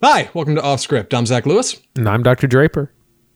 [0.00, 1.12] Hi, welcome to Off Script.
[1.12, 1.76] I'm Zach Lewis.
[1.96, 2.46] And I'm Dr.
[2.46, 2.92] Draper.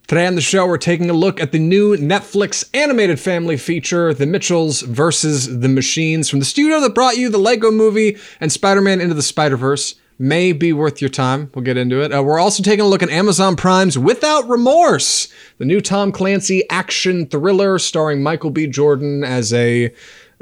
[0.07, 4.15] Today on the show, we're taking a look at the new Netflix animated family feature,
[4.15, 8.53] The Mitchells versus the Machines, from the studio that brought you the Lego movie and
[8.53, 9.97] Spider Man Into the Spider Verse.
[10.21, 11.51] May be worth your time.
[11.53, 12.15] We'll get into it.
[12.15, 15.27] Uh, we're also taking a look at Amazon Prime's Without Remorse,
[15.59, 18.69] the new Tom Clancy action thriller starring Michael B.
[18.69, 19.93] Jordan as a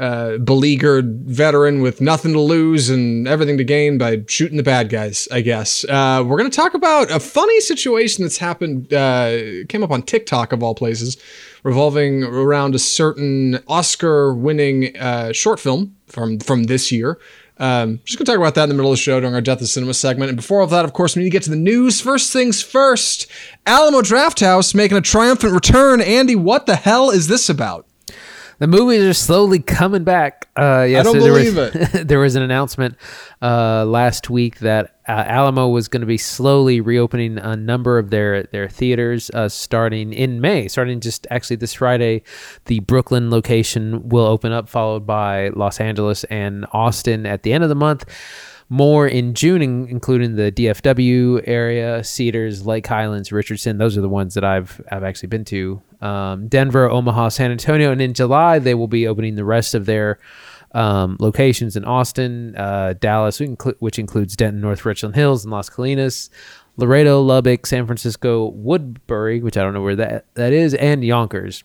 [0.00, 4.88] uh, beleaguered veteran with nothing to lose and everything to gain by shooting the bad
[4.88, 5.84] guys, I guess.
[5.84, 9.36] Uh, we're going to talk about a funny situation that's happened, uh,
[9.68, 11.18] came up on TikTok of all places,
[11.64, 17.18] revolving around a certain Oscar winning uh, short film from, from this year.
[17.58, 19.60] Um, just gonna talk about that in the middle of the show during our Death
[19.60, 20.30] of Cinema segment.
[20.30, 22.00] And before all that, of course, we need to get to the news.
[22.00, 23.26] First things first,
[23.66, 26.00] Alamo Drafthouse making a triumphant return.
[26.00, 27.86] Andy, what the hell is this about?
[28.60, 30.48] The movies are slowly coming back.
[30.54, 32.08] Uh, yes, I don't believe was, it.
[32.08, 32.94] there was an announcement
[33.40, 38.10] uh, last week that uh, Alamo was going to be slowly reopening a number of
[38.10, 40.68] their their theaters uh, starting in May.
[40.68, 42.22] Starting just actually this Friday,
[42.66, 47.64] the Brooklyn location will open up, followed by Los Angeles and Austin at the end
[47.64, 48.04] of the month
[48.68, 53.78] more in June, including the DFW area, Cedars, Lake Highlands, Richardson.
[53.78, 55.80] Those are the ones that I've I've actually been to.
[56.00, 59.86] Um, Denver, Omaha, San Antonio, and in July they will be opening the rest of
[59.86, 60.18] their
[60.72, 63.40] um, locations in Austin, uh, Dallas,
[63.80, 66.30] which includes Denton, North Richland Hills, and Las Colinas.
[66.76, 71.62] Laredo, Lubbock, San Francisco, Woodbury, which I don't know where that, that is, and Yonkers.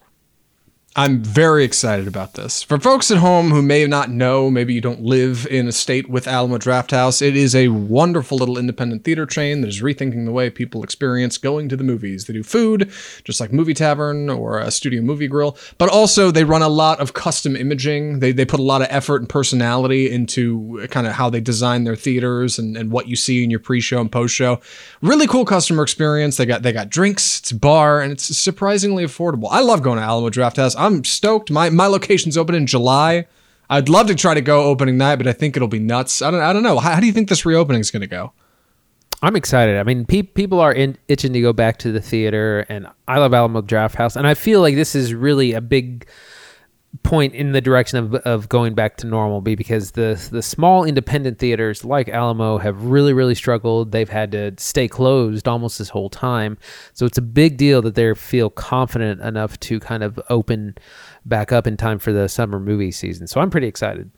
[0.98, 2.62] I'm very excited about this.
[2.62, 6.08] For folks at home who may not know, maybe you don't live in a state
[6.08, 10.32] with Alamo Drafthouse, it is a wonderful little independent theater chain that is rethinking the
[10.32, 12.24] way people experience going to the movies.
[12.24, 12.90] They do food,
[13.24, 16.98] just like Movie Tavern or a studio movie grill, but also they run a lot
[16.98, 18.20] of custom imaging.
[18.20, 21.84] They, they put a lot of effort and personality into kind of how they design
[21.84, 24.62] their theaters and, and what you see in your pre-show and post-show.
[25.02, 26.38] Really cool customer experience.
[26.38, 29.48] They got they got drinks, it's bar, and it's surprisingly affordable.
[29.50, 30.85] I love going to Alamo Drafthouse.
[30.86, 31.50] I'm stoked.
[31.50, 33.26] My my location's open in July.
[33.68, 36.22] I'd love to try to go opening night, but I think it'll be nuts.
[36.22, 36.78] I don't I don't know.
[36.78, 38.32] How, how do you think this reopening is going to go?
[39.22, 39.78] I'm excited.
[39.78, 43.18] I mean, pe- people are in, itching to go back to the theater, and I
[43.18, 46.06] love Alamo Drafthouse, and I feel like this is really a big
[47.02, 50.84] point in the direction of, of going back to normal be because the the small
[50.84, 53.92] independent theaters like Alamo have really really struggled.
[53.92, 56.58] They've had to stay closed almost this whole time.
[56.92, 60.76] So it's a big deal that they feel confident enough to kind of open
[61.24, 63.26] back up in time for the summer movie season.
[63.26, 64.10] So I'm pretty excited.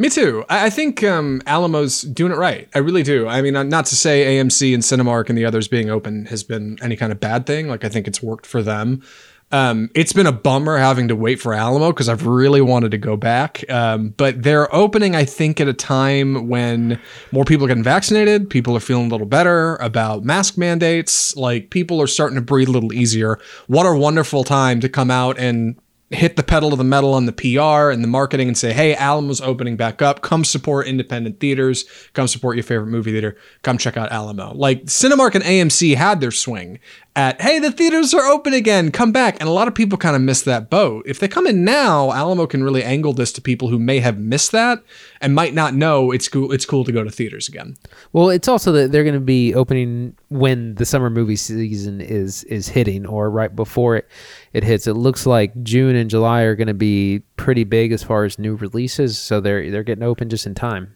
[0.00, 0.46] Me too.
[0.48, 2.70] I think um, Alamo's doing it right.
[2.74, 3.28] I really do.
[3.28, 6.78] I mean, not to say AMC and Cinemark and the others being open has been
[6.80, 7.68] any kind of bad thing.
[7.68, 9.02] Like I think it's worked for them.
[9.52, 12.98] Um, it's been a bummer having to wait for Alamo because I've really wanted to
[12.98, 13.68] go back.
[13.68, 17.00] Um, but they're opening, I think, at a time when
[17.32, 18.48] more people are getting vaccinated.
[18.48, 21.36] People are feeling a little better about mask mandates.
[21.36, 23.38] Like people are starting to breathe a little easier.
[23.66, 25.80] What a wonderful time to come out and
[26.10, 28.96] hit the pedal to the metal on the PR and the marketing and say, hey,
[28.96, 30.22] Alamo's opening back up.
[30.22, 31.84] Come support independent theaters.
[32.14, 33.36] Come support your favorite movie theater.
[33.62, 34.52] Come check out Alamo.
[34.54, 36.80] Like Cinemark and AMC had their swing
[37.16, 38.92] at, hey, the theaters are open again.
[38.92, 39.36] Come back.
[39.40, 41.04] And a lot of people kind of missed that boat.
[41.06, 44.18] If they come in now, Alamo can really angle this to people who may have
[44.18, 44.82] missed that
[45.20, 46.52] and might not know it's cool.
[46.52, 47.76] It's cool to go to theaters again.
[48.12, 52.44] Well, it's also that they're going to be opening when the summer movie season is
[52.44, 54.08] is hitting or right before it
[54.52, 54.86] it hits.
[54.86, 58.38] It looks like June and July are going to be pretty big as far as
[58.38, 60.94] new releases, so they're they're getting open just in time.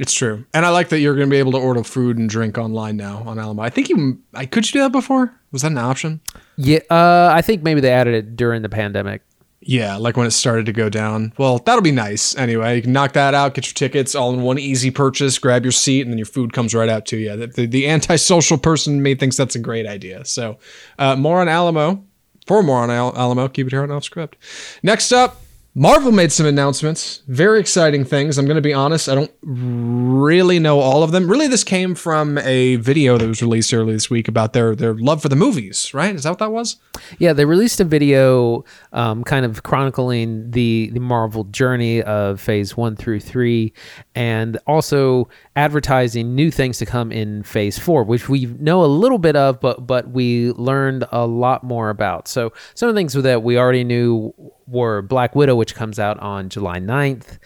[0.00, 2.26] It's true, and I like that you're going to be able to order food and
[2.26, 3.62] drink online now on Alamo.
[3.62, 5.38] I think you, I could you do that before?
[5.52, 6.22] Was that an option?
[6.56, 9.20] Yeah, uh, I think maybe they added it during the pandemic.
[9.60, 11.34] Yeah, like when it started to go down.
[11.36, 12.34] Well, that'll be nice.
[12.34, 15.66] Anyway, you can knock that out, get your tickets all in one easy purchase, grab
[15.66, 17.36] your seat, and then your food comes right out to you.
[17.36, 20.24] The, the, the antisocial person may thinks that's a great idea.
[20.24, 20.56] So,
[20.98, 22.02] uh, more on Alamo
[22.46, 24.38] for more on Al- Alamo, keep it here on Off Script.
[24.82, 25.42] Next up,
[25.80, 28.36] Marvel made some announcements, very exciting things.
[28.36, 31.26] I'm going to be honest, I don't really know all of them.
[31.26, 34.92] Really, this came from a video that was released earlier this week about their their
[34.92, 36.14] love for the movies, right?
[36.14, 36.76] Is that what that was?
[37.18, 38.62] Yeah, they released a video
[38.92, 43.72] um, kind of chronicling the the Marvel journey of Phase One through three,
[44.14, 49.16] and also advertising new things to come in Phase Four, which we know a little
[49.16, 52.28] bit of, but but we learned a lot more about.
[52.28, 54.34] So some of the things that we already knew
[54.66, 57.38] were Black Widow, which comes out on July 9th,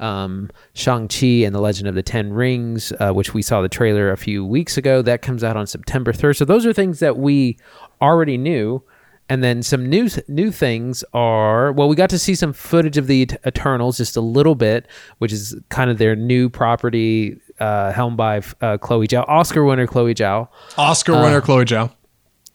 [0.00, 4.10] um, Shang-Chi and the Legend of the Ten Rings, uh, which we saw the trailer
[4.10, 6.36] a few weeks ago, that comes out on September 3rd.
[6.36, 7.58] So those are things that we
[8.00, 8.82] already knew.
[9.28, 13.06] And then some new new things are well, we got to see some footage of
[13.06, 14.86] the Eternals just a little bit,
[15.18, 19.86] which is kind of their new property uh, helmed by uh, Chloe Zhao, Oscar winner
[19.86, 20.48] Chloe Zhao.
[20.76, 21.92] Oscar winner Chloe Zhao.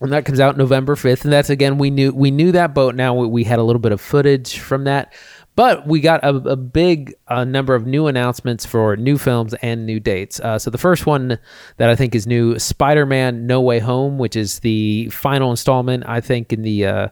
[0.01, 2.95] And that comes out November 5th and that's again we knew we knew that boat.
[2.95, 5.13] Now we, had a little bit of footage from that.
[5.55, 9.87] But we got a, a big uh, number of new announcements for new films and
[9.87, 10.39] new dates.
[10.39, 11.39] Uh, so the first one
[11.77, 16.21] that i think is new spider-man no way home which is the final installment i
[16.21, 17.07] think in the uh,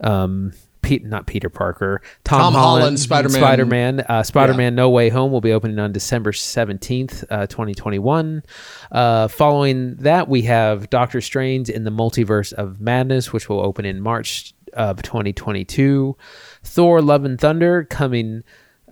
[0.00, 0.52] um,
[0.86, 3.40] Pete, not Peter Parker, Tom, Tom Holland, Holland, Spider-Man.
[3.40, 8.44] Spider-Man, uh, Spider-Man: No Way Home will be opening on December seventeenth, uh, twenty twenty-one.
[8.92, 13.84] Uh, following that, we have Doctor Strange in the Multiverse of Madness, which will open
[13.84, 16.16] in March of twenty twenty-two.
[16.62, 18.44] Thor: Love and Thunder coming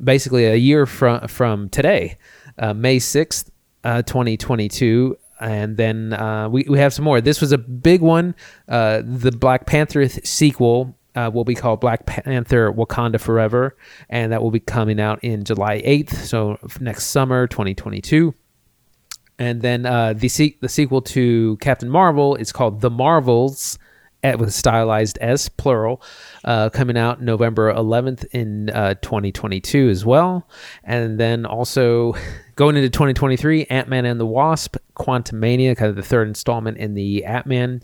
[0.02, 2.18] basically a year from from today,
[2.58, 3.52] uh, May sixth,
[3.84, 7.20] uh, twenty twenty-two and then uh, we, we have some more.
[7.20, 8.34] This was a big one.
[8.68, 13.76] Uh, the Black Panther th- sequel uh, will be called Black Panther Wakanda Forever,
[14.08, 18.34] and that will be coming out in July 8th, so next summer, 2022.
[19.38, 23.78] And then uh, the se- the sequel to Captain Marvel is called The Marvels,
[24.24, 26.02] at, with stylized S plural,
[26.44, 30.48] uh, coming out November 11th in uh, 2022 as well.
[30.82, 32.14] And then also
[32.56, 36.94] going into 2023, Ant Man and the Wasp, Quantumania, kind of the third installment in
[36.94, 37.82] the Ant Man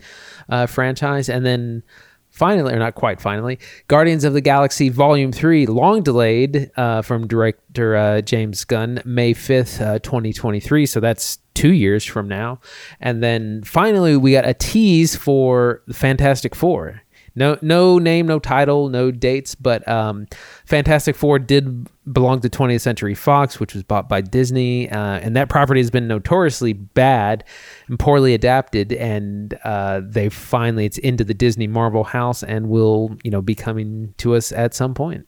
[0.48, 1.28] uh, franchise.
[1.28, 1.82] And then
[2.30, 7.26] finally, or not quite finally, Guardians of the Galaxy Volume 3, long delayed uh, from
[7.26, 10.86] director uh, James Gunn, May 5th, uh, 2023.
[10.86, 12.60] So that's two years from now.
[13.00, 17.02] And then finally, we got a tease for Fantastic Four.
[17.40, 20.26] No, no name, no title, no dates, but um,
[20.66, 25.34] Fantastic Four did belong to 20th Century Fox, which was bought by Disney, uh, and
[25.36, 27.44] that property has been notoriously bad
[27.88, 28.92] and poorly adapted.
[28.92, 33.54] And uh, they finally, it's into the Disney Marvel house, and will you know be
[33.54, 35.26] coming to us at some point.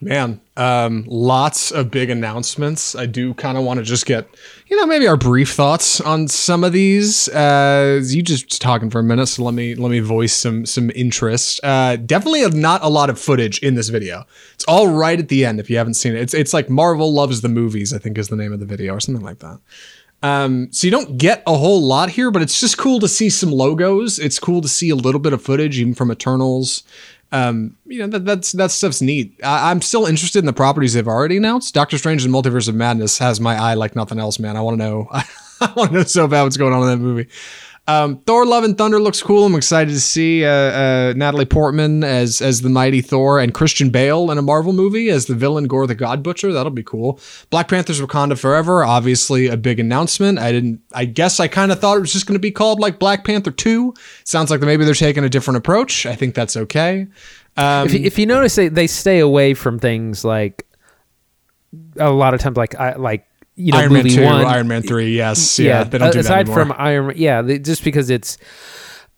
[0.00, 2.94] Man, um, lots of big announcements.
[2.94, 4.28] I do kind of want to just get,
[4.68, 7.28] you know, maybe our brief thoughts on some of these.
[7.28, 10.92] Uh, you just talking for a minute, so let me let me voice some some
[10.94, 11.58] interest.
[11.64, 14.24] Uh, definitely not a lot of footage in this video.
[14.54, 16.20] It's all right at the end if you haven't seen it.
[16.20, 17.92] It's it's like Marvel loves the movies.
[17.92, 19.58] I think is the name of the video or something like that.
[20.22, 23.30] Um, so you don't get a whole lot here, but it's just cool to see
[23.30, 24.18] some logos.
[24.18, 26.82] It's cool to see a little bit of footage, even from Eternals
[27.30, 29.38] um, you know that that's that stuff's neat.
[29.44, 31.74] I, am still interested in the properties they've already announced.
[31.74, 34.56] Doctor Strange and Multiverse of Madness has my eye like nothing else, man.
[34.56, 35.08] I want to know.
[35.60, 37.28] I want to know so bad what's going on in that movie.
[37.88, 39.46] Um, Thor: Love and Thunder looks cool.
[39.46, 43.88] I'm excited to see uh, uh, Natalie Portman as as the mighty Thor and Christian
[43.88, 46.52] Bale in a Marvel movie as the villain Gorr the God Butcher.
[46.52, 47.18] That'll be cool.
[47.48, 50.38] Black Panther's Wakanda Forever, obviously a big announcement.
[50.38, 50.82] I didn't.
[50.92, 53.24] I guess I kind of thought it was just going to be called like Black
[53.24, 53.94] Panther Two.
[54.24, 56.04] Sounds like maybe they're taking a different approach.
[56.04, 57.06] I think that's okay.
[57.56, 60.66] Um, if, you, if you notice, they, they stay away from things like
[61.96, 63.27] a lot of times, like I like
[63.58, 65.84] you know, Iron Man Two, one, Iron Man Three, yes, yeah.
[65.84, 66.56] They don't do that aside anymore.
[66.66, 68.38] from Iron, Man- yeah, they, just because it's.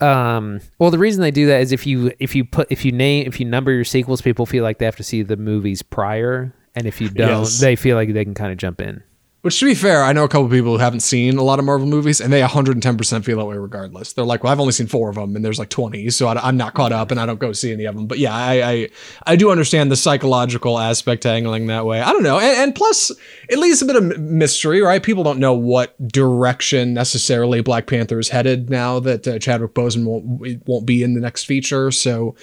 [0.01, 2.93] Um, well, the reason they do that is if you if you put if you
[2.93, 5.83] name if you number your sequels, people feel like they have to see the movies
[5.83, 7.61] prior, and if you don't, Yes.
[7.61, 9.03] they feel like they can kind of jump in.
[9.43, 11.59] Which, to be fair, I know a couple of people who haven't seen a lot
[11.59, 14.13] of Marvel movies, and they 110% feel that way regardless.
[14.13, 16.47] They're like, well, I've only seen four of them, and there's like 20, so I,
[16.47, 18.07] am not caught up, and I don't go see any of them.
[18.07, 18.89] But yeah, I, I,
[19.27, 22.03] I do understand the psychological aspect angling that way.
[22.03, 23.11] I don't know, and, and plus,
[23.49, 25.03] it leaves a bit of mystery, right?
[25.03, 30.05] People don't know what direction necessarily Black Panther is headed now that uh, Chadwick Boseman
[30.05, 31.91] won't won't be in the next feature.
[31.91, 32.35] So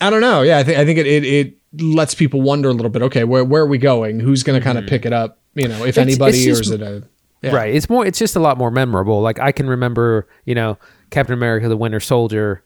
[0.00, 0.42] I don't know.
[0.42, 3.02] Yeah, I think I think it, it it lets people wonder a little bit.
[3.02, 4.20] Okay, where where are we going?
[4.20, 5.38] Who's going to kind of pick it up?
[5.54, 5.90] You know, if.
[5.98, 7.04] It's- anybody, it's or is it a
[7.42, 7.50] yeah.
[7.56, 7.74] Right.
[7.74, 8.06] It's more.
[8.06, 9.20] It's just a lot more memorable.
[9.20, 10.78] Like I can remember, you know,
[11.10, 12.62] Captain America: The Winter Soldier,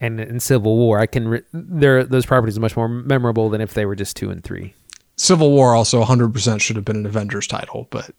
[0.00, 0.98] and in Civil War.
[1.00, 1.28] I can.
[1.28, 4.44] Re- there, those properties are much more memorable than if they were just two and
[4.44, 4.74] three.
[5.16, 8.10] Civil War also 100% should have been an Avengers title, but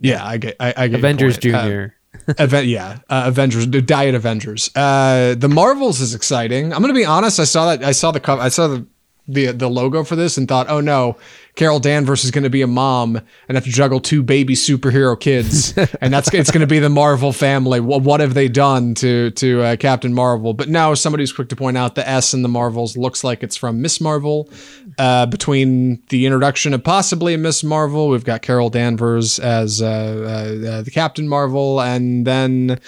[0.00, 1.54] yeah, I get I, I get your Avengers point.
[1.54, 1.96] Uh, Junior.
[2.38, 4.70] Event, yeah, uh, Avengers, the Diet Avengers.
[4.74, 6.72] Uh, the Marvels is exciting.
[6.72, 7.40] I'm gonna be honest.
[7.40, 7.84] I saw that.
[7.84, 8.42] I saw the cover.
[8.42, 8.86] I saw the
[9.28, 11.16] the the logo for this and thought, oh no,
[11.54, 15.76] Carol Danvers is gonna be a mom and have to juggle two baby superhero kids,
[16.00, 17.80] and that's it's gonna be the Marvel family.
[17.80, 20.54] What what have they done to to uh, Captain Marvel?
[20.54, 23.56] But no, somebody's quick to point out the S in the Marvels looks like it's
[23.56, 24.48] from Miss Marvel.
[24.98, 30.68] Uh, between the introduction of possibly Miss Marvel, we've got Carol Danvers as uh, uh,
[30.68, 32.78] uh, the Captain Marvel, and then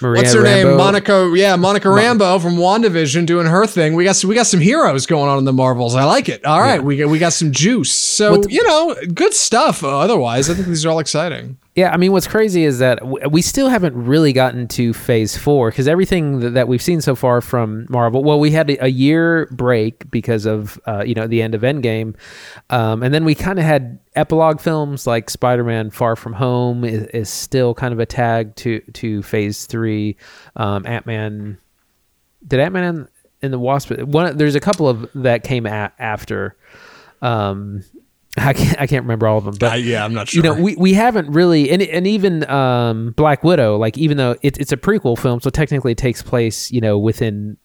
[0.00, 0.64] Maria what's her Rambeau.
[0.64, 0.76] name?
[0.76, 3.94] Monica, yeah, Monica Rambeau from WandaVision doing her thing.
[3.94, 5.94] We got we got some heroes going on in the Marvels.
[5.94, 6.44] I like it.
[6.46, 6.80] All right, Yeah.
[6.80, 7.92] we got we got some juice.
[7.92, 9.84] So the- you know, good stuff.
[9.84, 11.58] Uh, otherwise, I think these are all exciting.
[11.74, 15.70] Yeah, I mean, what's crazy is that we still haven't really gotten to phase four
[15.70, 20.10] because everything that we've seen so far from Marvel, well, we had a, year break
[20.10, 22.16] because of, uh, you know, the end of Endgame.
[22.70, 26.82] Um, and then we kind of had epilogue films like Spider Man Far From Home
[26.84, 30.16] is, is still kind of a tag to, to phase three.
[30.56, 31.58] Um, Ant Man,
[32.44, 33.08] did Ant Man
[33.42, 36.56] and the Wasp, one, there's a couple of that came a- after.
[37.22, 37.84] Um,
[38.36, 40.36] I can't, I can't remember all of them, but Uh, yeah, I'm not sure.
[40.44, 44.36] you know we, we haven't really and, and even um black widow like even though
[44.42, 47.56] it, it's a prequel film so technically it takes place you know within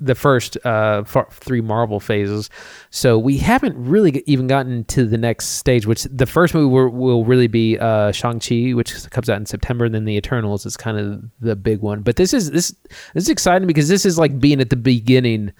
[0.00, 2.50] the first uh three marvel phases.
[2.90, 6.88] So we haven't really even gotten to the next stage which the first movie will,
[6.88, 10.76] will really be uh shang-chi which comes out in september and then the eternals is
[10.76, 12.02] kind of the big one.
[12.02, 12.74] But this is this
[13.14, 15.52] this is exciting because this is like being at the beginning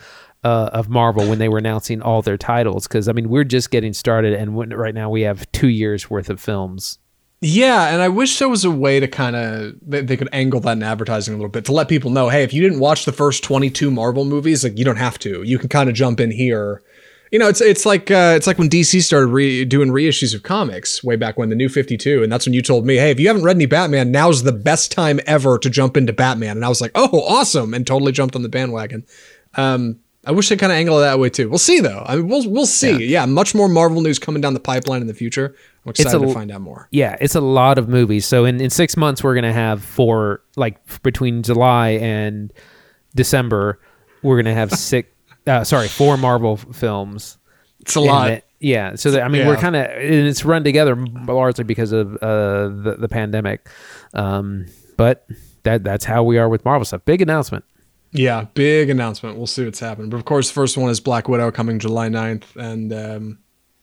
[0.44, 2.86] uh, of Marvel when they were announcing all their titles.
[2.86, 6.08] Because I mean we're just getting started and when, right now we have two years
[6.08, 6.98] worth of films.
[7.40, 10.58] Yeah, and I wish there was a way to kind of they, they could angle
[10.60, 13.04] that in advertising a little bit to let people know, hey, if you didn't watch
[13.04, 15.42] the first 22 Marvel movies, like you don't have to.
[15.44, 16.82] You can kind of jump in here.
[17.30, 20.42] You know, it's it's like uh, it's like when DC started re- doing reissues of
[20.42, 23.20] comics way back when the New 52, and that's when you told me, hey, if
[23.20, 26.64] you haven't read any Batman, now's the best time ever to jump into Batman, and
[26.64, 29.04] I was like, oh, awesome, and totally jumped on the bandwagon.
[29.54, 31.48] Um, I wish they kind of angle it that way too.
[31.48, 32.04] We'll see though.
[32.06, 33.06] I mean, we'll we'll see.
[33.06, 33.24] Yeah.
[33.26, 35.54] much more Marvel news coming down the pipeline in the future.
[35.86, 36.88] I'm excited a to find out more.
[36.90, 38.26] Yeah, it's a lot of movies.
[38.26, 42.52] So in, in six months we're gonna have four like between July and
[43.14, 43.80] December
[44.22, 45.08] we're gonna have six.
[45.46, 47.38] Uh, sorry, four Marvel films.
[47.80, 48.28] It's a lot.
[48.28, 50.96] that- yeah, so that, I mean we're kind of and it's run together
[51.26, 53.68] largely because of uh, the the pandemic,
[54.14, 55.28] um, but
[55.62, 57.04] that that's how we are with Marvel stuff.
[57.04, 57.64] Big announcement.
[58.12, 59.36] Yeah, big announcement.
[59.36, 60.10] We'll see what's happening.
[60.10, 62.56] But of course, the first one is Black Widow coming July 9th.
[62.56, 63.38] And um,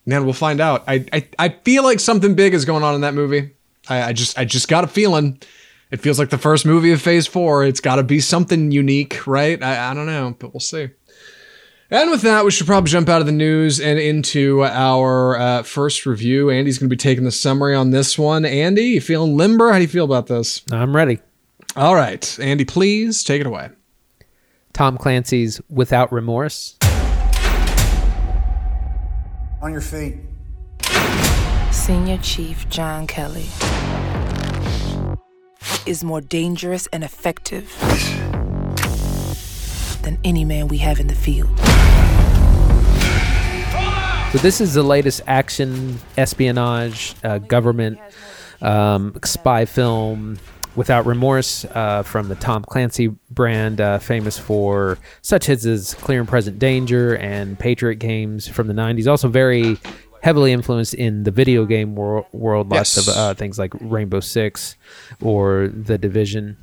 [0.05, 0.83] man, we'll find out.
[0.87, 3.51] I, I I feel like something big is going on in that movie.
[3.87, 5.39] I, I just I just got a feeling.
[5.91, 7.63] It feels like the first movie of Phase Four.
[7.63, 9.61] It's got to be something unique, right?
[9.61, 10.89] I, I don't know, but we'll see.
[11.91, 15.63] And with that, we should probably jump out of the news and into our uh,
[15.63, 16.49] first review.
[16.49, 18.43] Andy's going to be taking the summary on this one.
[18.43, 19.71] Andy, you feeling limber?
[19.71, 20.63] How do you feel about this?
[20.71, 21.19] I'm ready.
[21.75, 23.69] All right, Andy, please take it away.
[24.75, 26.75] Tom Clancy's Without Remorse.
[29.61, 30.17] On your feet.
[31.71, 33.45] Senior Chief John Kelly
[35.85, 37.73] is more dangerous and effective
[40.01, 41.57] than any man we have in the field.
[44.33, 47.97] So this is the latest action espionage uh, government
[48.61, 50.37] um, spy film
[50.75, 56.19] without remorse uh, from the Tom Clancy brand, uh, famous for such hits as Clear
[56.19, 59.07] and Present Danger and Patriot games from the '90s.
[59.07, 59.77] Also very
[60.21, 62.69] heavily influenced in the video game wor- world.
[62.69, 63.07] Lots Yes.
[63.07, 64.75] of uh, things like Rainbow Six
[65.21, 66.57] or The Division.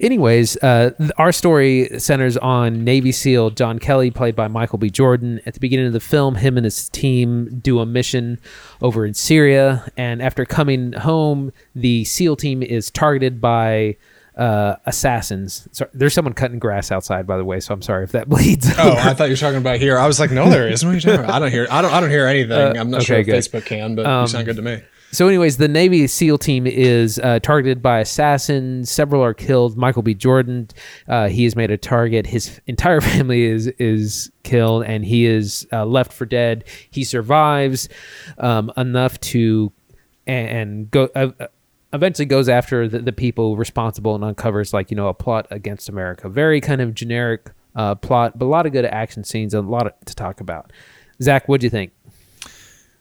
[0.00, 4.90] Anyways, uh, th- our story centers on Navy SEAL John Kelly, played by Michael B.
[4.90, 5.40] Jordan.
[5.46, 8.38] At the beginning of the film, him and his team do a mission
[8.80, 13.96] over in Syria, and after coming home, the SEAL team is targeted by
[14.36, 15.66] uh, assassins.
[15.72, 18.68] Sorry, there's someone cutting grass outside, by the way, so I'm sorry if that bleeds.
[18.78, 19.98] Oh, I thought you were talking about here.
[19.98, 20.86] I was like, no, there isn't.
[20.86, 21.34] What are you talking about?
[21.34, 21.66] I don't hear.
[21.70, 21.92] I don't.
[21.92, 22.78] I don't hear anything.
[22.78, 23.34] I'm not sure Uh, if good.
[23.34, 24.80] Um, Facebook can, but you sound good to me.
[25.10, 28.90] So, anyways, the Navy SEAL team is uh, targeted by assassins.
[28.90, 29.76] Several are killed.
[29.76, 30.12] Michael B.
[30.12, 30.68] Jordan,
[31.08, 32.26] uh, he is made a target.
[32.26, 36.64] His entire family is is killed, and he is uh, left for dead.
[36.90, 37.88] He survives
[38.36, 39.72] um, enough to
[40.26, 41.08] and, and go.
[41.14, 41.46] Uh, uh,
[41.90, 45.88] Eventually goes after the, the people responsible and uncovers like you know a plot against
[45.88, 46.28] America.
[46.28, 49.94] Very kind of generic uh, plot, but a lot of good action scenes, a lot
[50.04, 50.70] to talk about.
[51.22, 51.92] Zach, what do you think?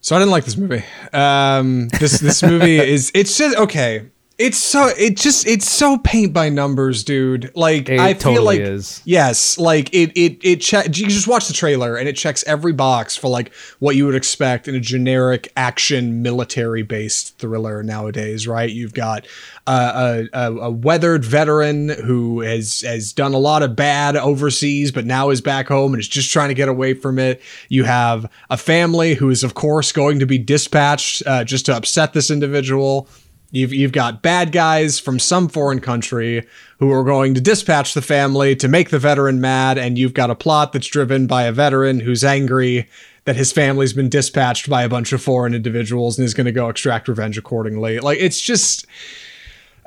[0.07, 0.85] So I didn't like this movie.
[1.11, 4.09] Um, this this movie is it's just okay.
[4.37, 7.51] It's so it just it's so paint by numbers, dude.
[7.55, 9.01] Like It I feel totally like is.
[9.03, 10.85] yes, like it it it check.
[10.95, 14.13] You just watch the trailer and it checks every box for like what you would
[14.13, 18.69] expect in a generic action military based thriller nowadays, right?
[18.69, 19.25] You've got
[19.65, 24.91] uh, a, a a weathered veteran who has has done a lot of bad overseas,
[24.91, 27.41] but now is back home and is just trying to get away from it.
[27.69, 31.75] You have a family who is of course going to be dispatched uh, just to
[31.75, 33.09] upset this individual.
[33.51, 36.45] You've you've got bad guys from some foreign country
[36.79, 40.29] who are going to dispatch the family to make the veteran mad, and you've got
[40.29, 42.89] a plot that's driven by a veteran who's angry
[43.23, 46.51] that his family's been dispatched by a bunch of foreign individuals and is going to
[46.51, 47.99] go extract revenge accordingly.
[47.99, 48.85] Like it's just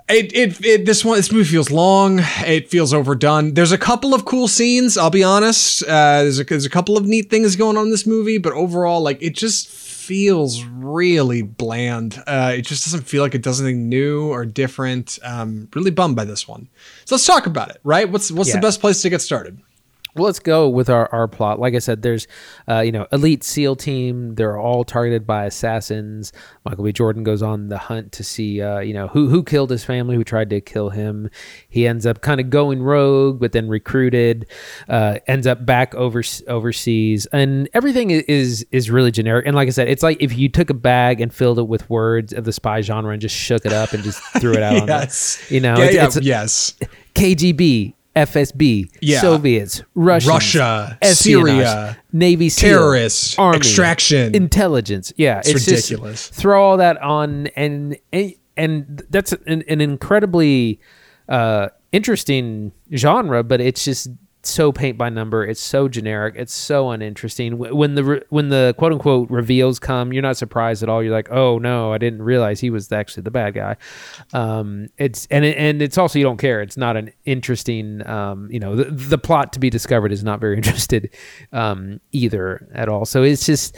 [0.08, 2.20] It, it, it this one this movie feels long.
[2.44, 3.54] It feels overdone.
[3.54, 4.98] There's a couple of cool scenes.
[4.98, 5.84] I'll be honest.
[5.84, 8.52] Uh, there's a, there's a couple of neat things going on in this movie, but
[8.52, 9.68] overall, like it just
[10.10, 12.20] feels really bland.
[12.26, 15.20] Uh, it just doesn't feel like it does anything new or different.
[15.22, 16.68] Um, really bummed by this one.
[17.04, 17.78] So let's talk about it.
[17.84, 18.10] Right?
[18.10, 18.56] What's what's Yeah.
[18.56, 19.60] the best place to get started?
[20.14, 21.60] Well, let's go with our, our plot.
[21.60, 22.26] Like I said, there's,
[22.68, 24.34] uh, you know, elite SEAL team.
[24.34, 26.32] They're all targeted by assassins.
[26.64, 26.92] Michael B.
[26.92, 30.16] Jordan goes on the hunt to see, uh, you know, who who killed his family,
[30.16, 31.30] who tried to kill him.
[31.68, 34.46] He ends up kind of going rogue, but then recruited.
[34.88, 39.46] Uh, ends up back over overseas, and everything is is really generic.
[39.46, 41.88] And like I said, it's like if you took a bag and filled it with
[41.88, 44.82] words of the spy genre and just shook it up and just threw it out
[44.82, 45.46] on yes.
[45.48, 46.74] the, you know, Yeah, it's, yeah, it's yes.
[47.14, 49.20] KGB, FSB, Yeah.
[49.20, 54.34] Soviets, Russians, Russia, Syria, Navy SEAL, terrorists, Army, extraction.
[54.34, 55.12] intelligence.
[55.16, 56.28] Yeah, it's, just ridiculous.
[56.28, 60.80] throw all that on, and and, and that's an, an incredibly
[61.28, 64.08] uh, interesting genre, but it's just
[64.42, 65.44] so paint by number.
[65.44, 66.34] It's so generic.
[66.36, 67.58] It's so uninteresting.
[67.58, 71.02] When the when the quote unquote reveals come, you're not surprised at all.
[71.02, 73.76] You're like, oh no, I didn't realize he was actually the bad guy.
[74.32, 76.62] Um, it's and it, and it's also you don't care.
[76.62, 78.06] It's not an interesting.
[78.06, 81.10] Um, you know, the, the plot to be discovered is not very interested
[81.52, 83.04] um, either at all.
[83.04, 83.76] So it's just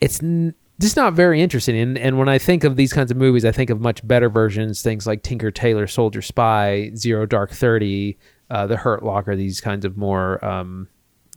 [0.00, 0.22] it's.
[0.22, 1.78] N- just not very interesting.
[1.78, 4.28] And, and when I think of these kinds of movies, I think of much better
[4.28, 8.18] versions, things like Tinker Tailor Soldier Spy, Zero Dark Thirty,
[8.50, 10.88] uh, The Hurt Locker, these kinds of more um,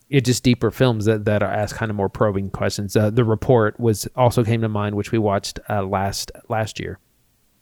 [0.09, 2.95] it just deeper films that, that are ask kind of more probing questions.
[2.95, 6.99] Uh, the Report was also came to mind, which we watched uh, last last year.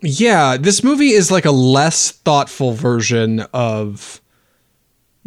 [0.02, 4.22] Yeah, this movie is like a less thoughtful version of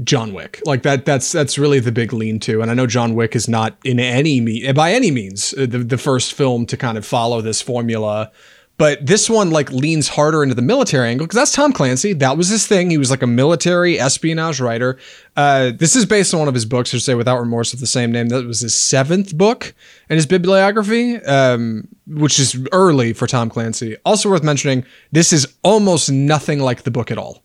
[0.04, 0.62] John Wick.
[0.64, 2.62] Like that that's that's really the big lean to.
[2.62, 5.78] And I know John Wick is not in any me- by any means uh, the,
[5.78, 8.30] the first film to kind of follow this formula.
[8.78, 12.12] But this one like leans harder into the military angle because that's Tom Clancy.
[12.12, 12.90] That was his thing.
[12.90, 14.98] He was like a military espionage writer.
[15.36, 17.88] Uh, this is based on one of his books, or say Without Remorse, of the
[17.88, 18.28] same name.
[18.28, 19.74] That was his seventh book
[20.08, 23.96] in his bibliography, um, which is early for Tom Clancy.
[24.04, 27.42] Also worth mentioning, this is almost nothing like the book at all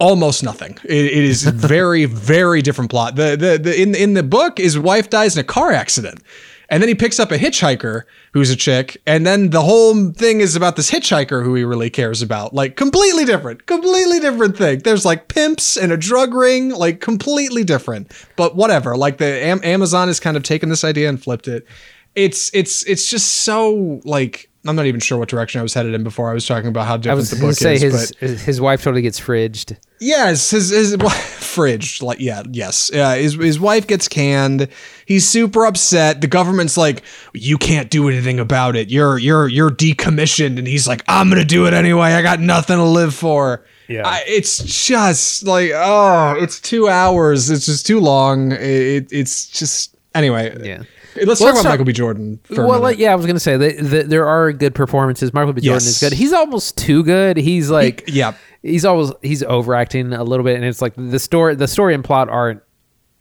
[0.00, 0.78] almost nothing.
[0.84, 3.16] It, it is very, very different plot.
[3.16, 6.22] The, the the in in the book, his wife dies in a car accident,
[6.68, 8.02] and then he picks up a hitchhiker
[8.34, 11.90] who's a chick, and then the whole thing is about this hitchhiker who he really
[11.90, 12.52] cares about.
[12.54, 14.80] Like completely different, completely different thing.
[14.80, 18.12] There's like pimps and a drug ring, like completely different.
[18.36, 18.96] But whatever.
[18.96, 21.66] Like the Am- Amazon has kind of taken this idea and flipped it.
[22.14, 24.50] It's it's it's just so like.
[24.68, 26.86] I'm not even sure what direction I was headed in before I was talking about
[26.86, 27.82] how different I was the going book to say is.
[27.82, 29.78] his but his wife totally gets fridged.
[29.98, 30.94] Yes, his his
[31.38, 32.02] fridge.
[32.02, 32.90] Like yeah, yes.
[32.92, 34.68] Yeah, his his wife gets canned.
[35.06, 36.20] He's super upset.
[36.20, 37.02] The government's like,
[37.32, 38.90] you can't do anything about it.
[38.90, 42.12] You're you're you're decommissioned, and he's like, I'm gonna do it anyway.
[42.12, 43.64] I got nothing to live for.
[43.88, 44.06] Yeah.
[44.06, 47.48] I, it's just like oh, it's two hours.
[47.48, 48.52] It's just too long.
[48.52, 50.54] It, it's just anyway.
[50.62, 50.82] Yeah.
[51.26, 51.92] Let's Well, talk about Michael B.
[51.92, 52.40] Jordan.
[52.50, 55.32] Well, yeah, I was going to say that the, there are good performances.
[55.32, 55.60] Michael B.
[55.60, 55.86] Jordan Yes.
[55.86, 56.12] is good.
[56.16, 57.36] He's almost too good.
[57.36, 58.34] He's like, yeah.
[58.62, 62.04] he's always he's overacting a little bit, and it's like the story, the story and
[62.04, 62.62] plot aren't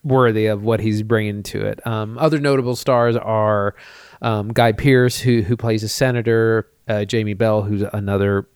[0.04, 1.86] worthy of what he's bringing to it.
[1.86, 3.76] Um, other notable stars are
[4.22, 8.48] um, Guy Pearce, who who plays a senator, uh, Jamie Bell, who's another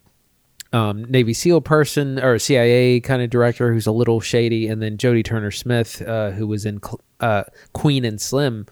[0.73, 4.97] um, Navy SEAL person or CIA kind of director who's a little shady, and then
[4.97, 6.79] Jodie Turner Smith, uh, who was in
[7.19, 8.65] uh, Queen and Slim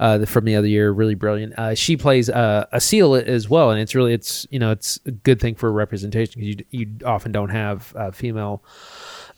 [0.00, 1.58] uh, from the other year, really brilliant.
[1.58, 4.98] Uh, she plays uh, a SEAL as well, and it's really it's you know it's
[5.06, 8.62] a good thing for representation because you you often don't have uh, female.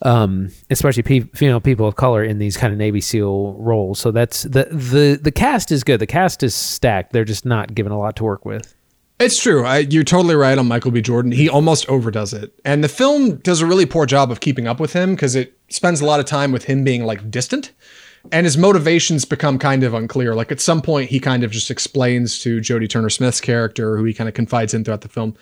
[0.03, 4.11] Um, especially pe- female people of color in these kind of Navy SEAL roles, so
[4.11, 6.01] that's the the the cast is good.
[6.01, 7.13] The cast is stacked.
[7.13, 8.75] They're just not given a lot to work with.
[9.19, 9.65] It's true.
[9.65, 11.01] I, you're totally right on Michael B.
[11.01, 11.33] Jordan.
[11.33, 12.53] He almost overdoes it.
[12.67, 15.59] And the film does a really poor job of keeping up with him because it
[15.71, 17.73] spends a lot of time with him being like distant.
[18.33, 20.35] And his motivations become kind of unclear.
[20.35, 24.05] Like at some point, he kind of just explains to Jodie Turner Smith's character, who
[24.05, 25.35] he kind of confides in throughout the film,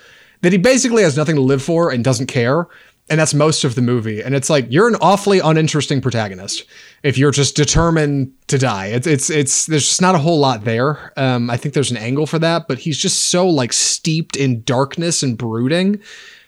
[0.43, 2.67] that he basically has nothing to live for and doesn't care.
[3.11, 4.23] And that's most of the movie.
[4.23, 6.65] And it's like you're an awfully uninteresting protagonist
[7.03, 8.87] if you're just determined to die.
[8.87, 11.13] It's it's it's there's just not a whole lot there.
[11.19, 14.63] Um, I think there's an angle for that, but he's just so like steeped in
[14.63, 16.01] darkness and brooding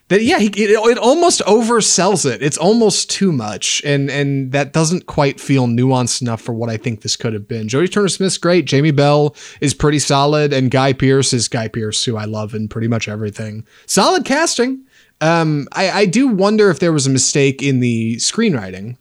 [0.09, 2.43] that yeah, he, it, it almost oversells it.
[2.43, 6.77] It's almost too much, and and that doesn't quite feel nuanced enough for what I
[6.77, 7.67] think this could have been.
[7.67, 8.67] Jodie Turner Smith's great.
[8.67, 12.69] Jamie Bell is pretty solid, and Guy Pearce is Guy Pearce, who I love in
[12.69, 13.67] pretty much everything.
[13.87, 14.85] Solid casting.
[15.21, 18.99] Um, I, I do wonder if there was a mistake in the screenwriting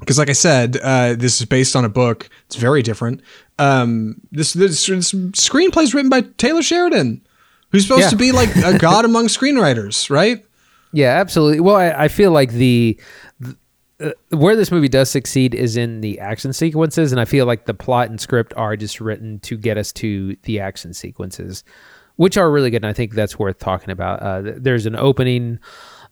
[0.00, 2.28] because like I said, uh, this is based on a book.
[2.46, 3.22] It's very different.
[3.58, 7.26] Um, this, this, this screenplay is written by Taylor Sheridan,
[7.74, 8.10] who's supposed Yeah.
[8.10, 10.44] to be like a god among screenwriters, right?
[10.92, 11.60] Yeah, absolutely.
[11.60, 12.98] Well, I, I feel like the,
[13.40, 13.56] the
[14.00, 17.66] uh, where this movie does succeed is in the action sequences, and I feel like
[17.66, 21.64] the plot and script are just written to get us to the action sequences,
[22.16, 22.78] which are really good.
[22.84, 24.22] And I think that's worth talking about.
[24.22, 25.58] Uh, there's an opening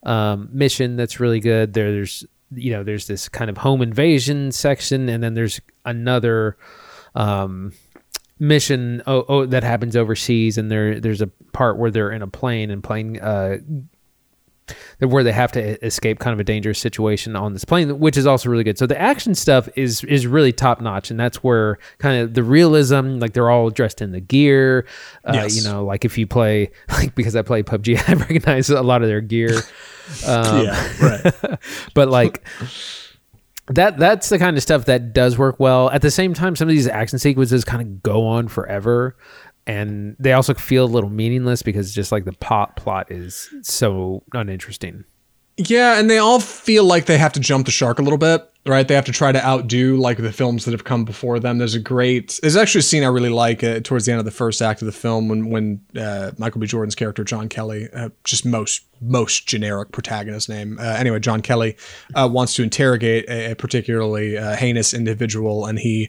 [0.02, 1.74] um, mission that's really good.
[1.74, 6.56] There's you know there's this kind of home invasion section, and then there's another.
[7.14, 7.72] Um,
[8.42, 12.26] mission oh, oh, that happens overseas and there there's a part where they're in a
[12.26, 13.58] plane and plane uh,
[14.98, 18.26] where they have to escape kind of a dangerous situation on this plane, which is
[18.26, 18.78] also really good.
[18.78, 22.42] So the action stuff is is really top notch, and that's where kind of the
[22.42, 24.86] realism, like they're all dressed in the gear.
[25.24, 25.56] Uh, yes.
[25.56, 29.02] You know, like if you play, like because I play PUBG, I recognize a lot
[29.02, 29.62] of their gear.
[30.26, 31.58] Um, yeah, right.
[31.94, 32.44] but like
[33.66, 35.90] that that's the kind of stuff that does work well.
[35.90, 39.16] At the same time, some of these action sequences kind of go on forever
[39.66, 44.24] and they also feel a little meaningless because just like the plot plot is so
[44.32, 45.04] uninteresting.
[45.58, 48.50] Yeah, and they all feel like they have to jump the shark a little bit,
[48.64, 48.88] right?
[48.88, 51.58] They have to try to outdo like the films that have come before them.
[51.58, 54.24] There's a great, there's actually a scene I really like uh, towards the end of
[54.24, 56.66] the first act of the film when when uh, Michael B.
[56.66, 60.78] Jordan's character John Kelly, uh, just most most generic protagonist name.
[60.78, 61.76] Uh, anyway, John Kelly
[62.14, 66.08] uh, wants to interrogate a, a particularly uh, heinous individual, and he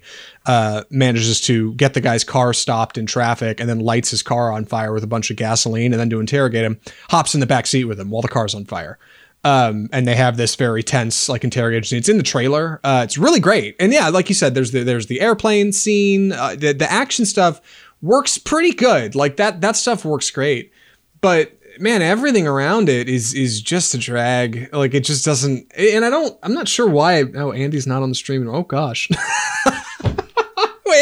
[0.89, 4.63] manages to get the guy's car stopped in traffic, and then lights his car on
[4.63, 6.79] fire with a bunch of gasoline, and then to interrogate him,
[7.10, 8.97] hops in the back seat with him while the car's on fire.
[9.45, 11.97] Um, and they have this very tense like interrogation scene.
[11.99, 12.79] It's in the trailer.
[12.84, 13.75] Uh, it's really great.
[13.79, 16.32] And yeah, like you said, there's the there's the airplane scene.
[16.32, 17.60] Uh, the the action stuff
[18.01, 19.15] works pretty good.
[19.15, 20.71] Like that that stuff works great.
[21.19, 24.73] But man, everything around it is is just a drag.
[24.73, 25.71] Like it just doesn't.
[25.77, 26.38] And I don't.
[26.43, 27.23] I'm not sure why.
[27.36, 28.47] Oh, Andy's not on the stream.
[28.47, 29.10] Oh gosh.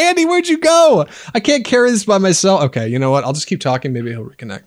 [0.02, 1.06] Andy, where'd you go?
[1.34, 2.64] I can't carry this by myself.
[2.64, 3.24] Okay, you know what?
[3.24, 3.94] I'll just keep talking.
[3.94, 4.64] Maybe he'll reconnect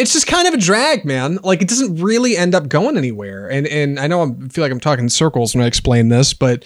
[0.00, 1.38] it's just kind of a drag, man.
[1.42, 3.50] Like it doesn't really end up going anywhere.
[3.50, 6.64] And and I know I feel like I'm talking circles when I explain this, but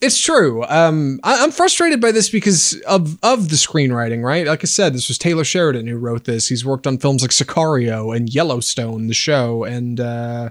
[0.00, 0.62] it's true.
[0.64, 4.46] Um, I, am frustrated by this because of of the screenwriting, right?
[4.46, 6.48] Like I said, this was Taylor Sheridan who wrote this.
[6.48, 10.50] He's worked on films like Sicario and Yellowstone, the show, and uh,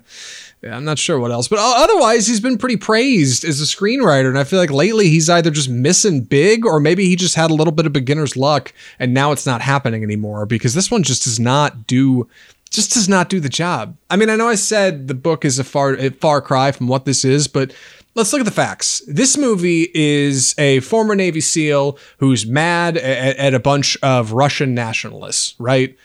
[0.64, 1.48] I'm not sure what else.
[1.48, 5.30] But otherwise, he's been pretty praised as a screenwriter, and I feel like lately he's
[5.30, 8.74] either just missing big, or maybe he just had a little bit of beginner's luck,
[8.98, 12.28] and now it's not happening anymore because this one just does not do
[12.72, 13.96] just does not do the job.
[14.10, 16.88] I mean, I know I said the book is a far a far cry from
[16.88, 17.72] what this is, but
[18.16, 19.02] let's look at the facts.
[19.08, 24.74] This movie is a former Navy SEAL who's mad at, at a bunch of Russian
[24.74, 25.96] nationalists, right?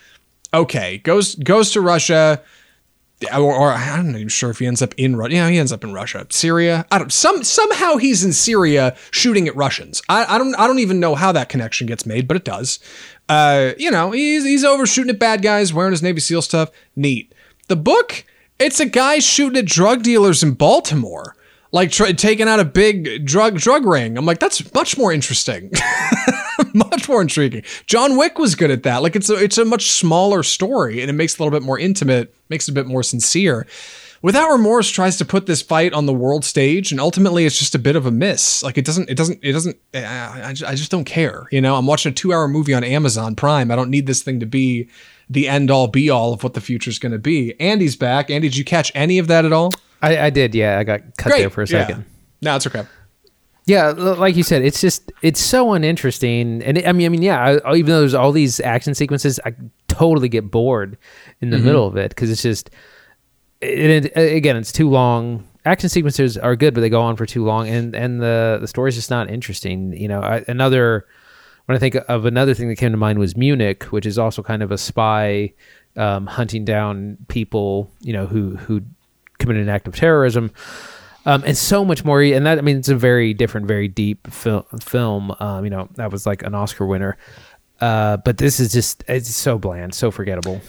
[0.53, 2.42] Okay, goes goes to Russia.
[3.35, 5.35] Or, or, I'm not even sure if he ends up in Russia.
[5.35, 6.87] Yeah, he ends up in Russia, Syria.
[6.90, 7.12] I don't.
[7.12, 10.01] Some somehow he's in Syria shooting at Russians.
[10.09, 10.55] I, I don't.
[10.55, 12.79] I don't even know how that connection gets made, but it does.
[13.29, 16.70] Uh, you know, he's he's over shooting at bad guys, wearing his Navy SEAL stuff.
[16.96, 17.35] Neat.
[17.68, 18.25] The book,
[18.59, 21.37] it's a guy shooting at drug dealers in Baltimore
[21.72, 24.16] like taking out a big drug drug ring.
[24.18, 25.70] I'm like, that's much more interesting,
[26.74, 27.62] much more intriguing.
[27.87, 29.02] John Wick was good at that.
[29.02, 31.64] Like it's a it's a much smaller story and it makes it a little bit
[31.64, 33.66] more intimate, makes it a bit more sincere.
[34.22, 37.74] Without Remorse tries to put this fight on the world stage, and ultimately it's just
[37.74, 38.62] a bit of a miss.
[38.62, 39.78] Like it doesn't, it doesn't, it doesn't.
[39.94, 41.46] I, I just don't care.
[41.50, 43.70] You know, I'm watching a two-hour movie on Amazon Prime.
[43.70, 44.88] I don't need this thing to be
[45.30, 47.59] the end all be all of what the future is going to be.
[47.59, 48.28] Andy's back.
[48.28, 49.72] Andy, did you catch any of that at all?
[50.02, 50.54] I, I did.
[50.54, 51.40] Yeah, I got cut Great.
[51.40, 51.98] there for a second.
[51.98, 52.04] Yeah.
[52.42, 52.84] No, it's okay.
[53.66, 57.22] Yeah, like you said, it's just it's so uninteresting, and it, I mean, I mean,
[57.22, 59.54] yeah, I, even though there's all these action sequences, I
[59.86, 60.98] totally get bored
[61.40, 61.66] in the mm-hmm.
[61.66, 62.70] middle of it because it's just,
[63.60, 65.46] it, it, again, it's too long.
[65.66, 68.66] Action sequences are good, but they go on for too long, and and the the
[68.66, 69.92] story's just not interesting.
[69.92, 71.06] You know, I, another
[71.66, 74.42] when I think of another thing that came to mind was Munich, which is also
[74.42, 75.52] kind of a spy
[75.96, 78.82] um, hunting down people, you know, who who
[79.40, 80.53] committed an act of terrorism.
[81.26, 82.22] Um, and so much more.
[82.22, 85.35] And that, I mean, it's a very different, very deep fil- film.
[85.40, 87.18] Um, you know, that was like an Oscar winner.
[87.81, 90.61] Uh, but this is just, it's so bland, so forgettable.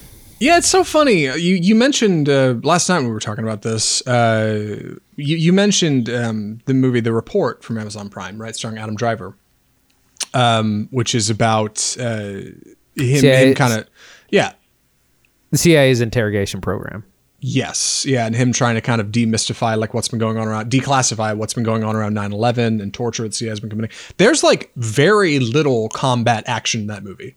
[0.41, 1.25] Yeah, it's so funny.
[1.25, 4.05] You you mentioned uh, last night when we were talking about this.
[4.07, 8.95] Uh, you you mentioned um, the movie The Report from Amazon Prime, right, starring Adam
[8.95, 9.37] Driver,
[10.33, 12.39] um, which is about uh,
[12.95, 13.87] him, him kind of
[14.31, 14.53] yeah.
[15.51, 17.03] The CIA's interrogation program.
[17.43, 18.05] Yes.
[18.05, 18.27] Yeah.
[18.27, 21.55] And him trying to kind of demystify like what's been going on around, declassify what's
[21.55, 23.95] been going on around 9 11 and torture that CIA has been committing.
[24.17, 27.35] There's like very little combat action in that movie.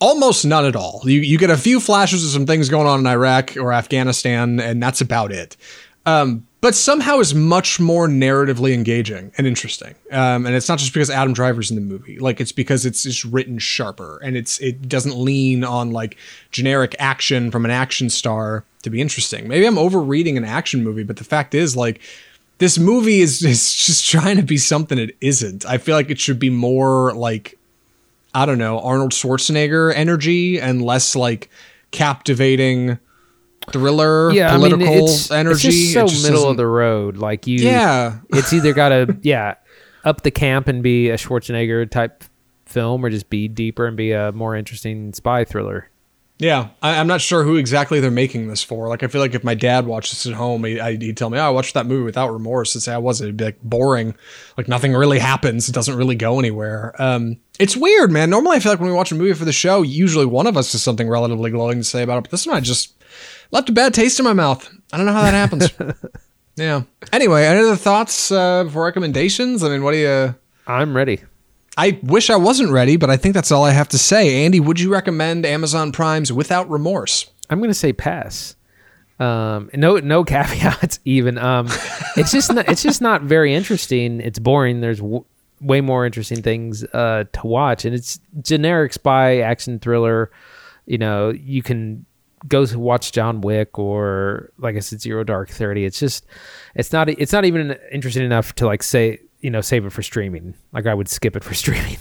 [0.00, 1.02] Almost none at all.
[1.04, 4.58] You, you get a few flashes of some things going on in Iraq or Afghanistan,
[4.58, 5.58] and that's about it.
[6.06, 9.94] Um, but somehow is much more narratively engaging and interesting.
[10.10, 13.02] Um, and it's not just because Adam Driver's in the movie; like it's because it's
[13.02, 16.16] just written sharper and it's it doesn't lean on like
[16.50, 19.48] generic action from an action star to be interesting.
[19.48, 22.00] Maybe I'm overreading an action movie, but the fact is, like,
[22.58, 25.66] this movie is, is just trying to be something it isn't.
[25.66, 27.58] I feel like it should be more like,
[28.34, 31.50] I don't know, Arnold Schwarzenegger energy and less like
[31.90, 32.98] captivating
[33.72, 35.68] thriller yeah, political I mean, it's, energy.
[35.68, 37.16] It's just so It middle of the road.
[37.16, 38.18] Like you, Yeah.
[38.30, 39.56] It's either got to yeah
[40.04, 42.24] up the camp and be a Schwarzenegger type
[42.66, 45.90] film, or just be deeper and be a more interesting spy thriller.
[46.40, 48.88] Yeah, I, I'm not sure who exactly they're making this for.
[48.88, 51.28] Like, I feel like if my dad watched this at home, he, I, he'd tell
[51.28, 53.26] me, "Oh, I watched that movie without remorse." And say I wasn't.
[53.26, 54.14] It'd be like boring.
[54.56, 55.68] Like nothing really happens.
[55.68, 56.94] It doesn't really go anywhere.
[56.98, 58.30] Um, it's weird, man.
[58.30, 60.56] Normally, I feel like when we watch a movie for the show, usually one of
[60.56, 62.22] us has something relatively glowing to say about it.
[62.22, 62.94] But this one, I just
[63.50, 64.66] left a bad taste in my mouth.
[64.94, 65.70] I don't know how that happens.
[66.56, 66.84] yeah.
[67.12, 69.62] Anyway, any other thoughts uh, for recommendations?
[69.62, 70.34] I mean, what do you?
[70.66, 71.20] I'm ready.
[71.80, 74.44] I wish I wasn't ready, but I think that's all I have to say.
[74.44, 77.30] Andy, would you recommend Amazon Prime's Without Remorse?
[77.48, 78.54] I'm gonna say pass.
[79.18, 81.38] Um, no, no caveats even.
[81.38, 81.68] Um,
[82.18, 84.20] it's just not, it's just not very interesting.
[84.20, 84.82] It's boring.
[84.82, 85.24] There's w-
[85.62, 90.30] way more interesting things uh, to watch, and it's generic spy action thriller.
[90.84, 92.04] You know, you can
[92.46, 95.86] go to watch John Wick or like I said, Zero Dark Thirty.
[95.86, 96.26] It's just
[96.74, 100.02] it's not it's not even interesting enough to like say you know save it for
[100.02, 100.54] streaming.
[100.72, 101.96] Like I would skip it for streaming.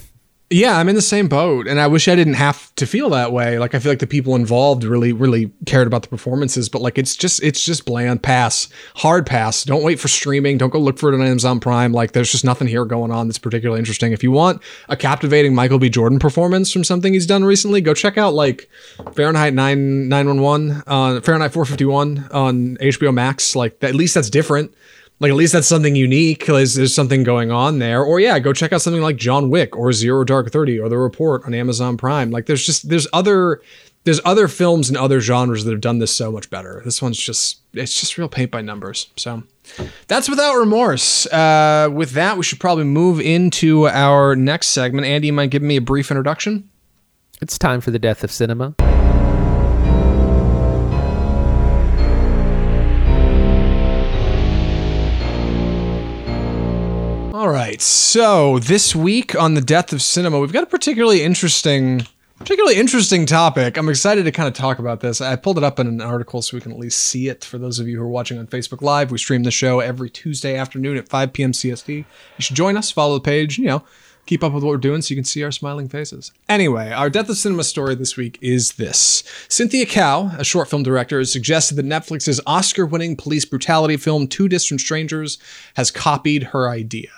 [0.51, 3.31] Yeah, I'm in the same boat, and I wish I didn't have to feel that
[3.31, 3.59] way.
[3.59, 6.97] Like I feel like the people involved really, really cared about the performances, but like
[6.97, 8.23] it's just, it's just bland.
[8.23, 9.63] Pass, hard pass.
[9.63, 10.57] Don't wait for streaming.
[10.57, 11.91] Don't go look for it on Amazon Prime.
[11.91, 14.11] Like there's just nothing here going on that's particularly interesting.
[14.11, 15.87] If you want a captivating Michael B.
[15.87, 18.67] Jordan performance from something he's done recently, go check out like
[19.13, 23.55] Fahrenheit nine nine one one, uh, Fahrenheit four fifty one on HBO Max.
[23.55, 24.73] Like at least that's different.
[25.19, 26.45] Like at least that's something unique.
[26.45, 28.03] There's, there's something going on there.
[28.03, 30.97] Or yeah, go check out something like John Wick or Zero Dark Thirty or The
[30.97, 32.31] Report on Amazon Prime.
[32.31, 33.61] Like there's just there's other
[34.05, 36.81] there's other films and other genres that have done this so much better.
[36.85, 39.07] This one's just it's just real paint by numbers.
[39.17, 39.43] So
[40.07, 41.25] that's without remorse.
[41.27, 45.05] Uh, with that, we should probably move into our next segment.
[45.05, 46.69] Andy, you might give me a brief introduction.
[47.41, 48.75] It's time for the death of cinema.
[57.59, 57.81] Right.
[57.81, 63.25] So this week on the death of cinema, we've got a particularly interesting, particularly interesting
[63.25, 63.75] topic.
[63.75, 65.19] I'm excited to kind of talk about this.
[65.19, 67.43] I pulled it up in an article so we can at least see it.
[67.43, 70.09] For those of you who are watching on Facebook Live, we stream the show every
[70.09, 71.51] Tuesday afternoon at 5 p.m.
[71.51, 71.89] CST.
[71.97, 72.05] You
[72.39, 73.83] should join us, follow the page, you know,
[74.25, 76.31] keep up with what we're doing so you can see our smiling faces.
[76.47, 80.83] Anyway, our death of cinema story this week is this: Cynthia Kao, a short film
[80.83, 85.39] director, has suggested that Netflix's Oscar-winning police brutality film Two Distant Strangers
[85.73, 87.09] has copied her idea.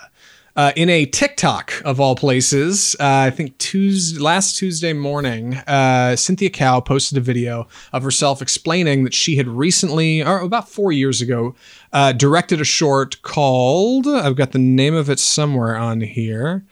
[0.55, 6.15] Uh, in a TikTok of all places, uh, I think Tuesday, last Tuesday morning, uh,
[6.17, 10.91] Cynthia Kao posted a video of herself explaining that she had recently, or about four
[10.91, 11.55] years ago,
[11.93, 16.65] uh, directed a short called, I've got the name of it somewhere on here,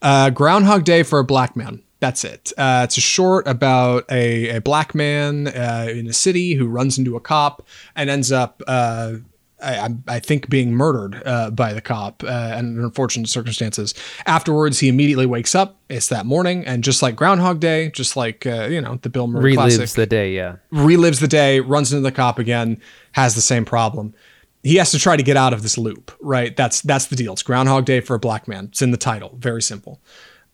[0.00, 1.82] uh, Groundhog Day for a Black Man.
[2.00, 2.52] That's it.
[2.56, 6.98] Uh, it's a short about a, a black man uh, in a city who runs
[6.98, 9.14] into a cop and ends up, uh,
[9.66, 13.94] I, I- think, being murdered uh, by the cop uh, under unfortunate circumstances.
[14.26, 15.76] Afterwards, he immediately wakes up.
[15.88, 19.26] It's that morning, and just like Groundhog Day, just like uh, you know the Bill
[19.26, 20.34] Murray Relives classic, the day.
[20.34, 20.56] Yeah.
[20.72, 22.80] relives the day, runs into the cop again,
[23.12, 24.14] has the same problem.
[24.62, 26.56] He has to try to get out of this loop, right?
[26.56, 27.34] That's that's the deal.
[27.34, 28.66] It's Groundhog Day for a black man.
[28.66, 29.36] It's in the title.
[29.38, 30.00] Very simple.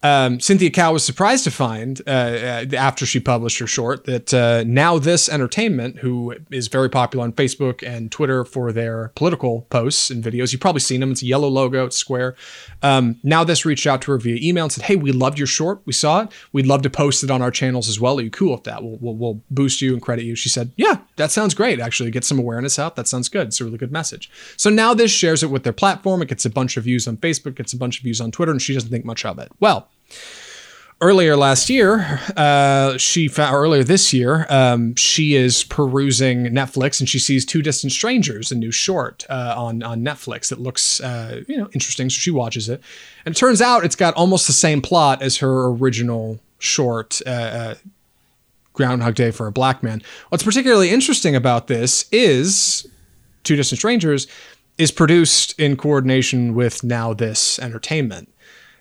[0.03, 4.35] Um, Cynthia Kao was surprised to find uh, uh, after she published her short that
[4.35, 9.63] uh, Now This Entertainment, who is very popular on Facebook and Twitter for their political
[9.71, 11.13] posts and videos, you've probably seen them.
[11.13, 12.35] It's a yellow logo, it's square.
[12.83, 15.47] Um, now This reached out to her via email and said, "Hey, we loved your
[15.47, 15.81] short.
[15.85, 16.33] We saw it.
[16.53, 18.19] We'd love to post it on our channels as well.
[18.19, 18.83] Are you cool with that?
[18.83, 21.79] We'll, we'll, we'll boost you and credit you." She said, "Yeah, that sounds great.
[21.79, 22.97] Actually, get some awareness out.
[22.97, 23.49] That sounds good.
[23.49, 26.23] It's a really good message." So now This shares it with their platform.
[26.23, 28.33] It gets a bunch of views on Facebook, it gets a bunch of views on
[28.33, 29.51] Twitter, and she doesn't think much of it.
[29.61, 29.89] Well
[31.03, 37.09] earlier last year, uh, she found earlier this year, um, she is perusing Netflix and
[37.09, 41.43] she sees Two Distant Strangers, a new short uh, on on Netflix that looks uh,
[41.49, 42.09] you know interesting.
[42.09, 42.81] So she watches it,
[43.27, 47.21] and it turns out it's got almost the same plot as her original short.
[47.27, 47.75] Uh, uh,
[48.75, 50.03] Groundhog Day for a Black Man.
[50.31, 52.87] What's particularly interesting about this is
[53.45, 54.27] Two Distant Strangers
[54.79, 58.32] is produced in coordination with Now This Entertainment.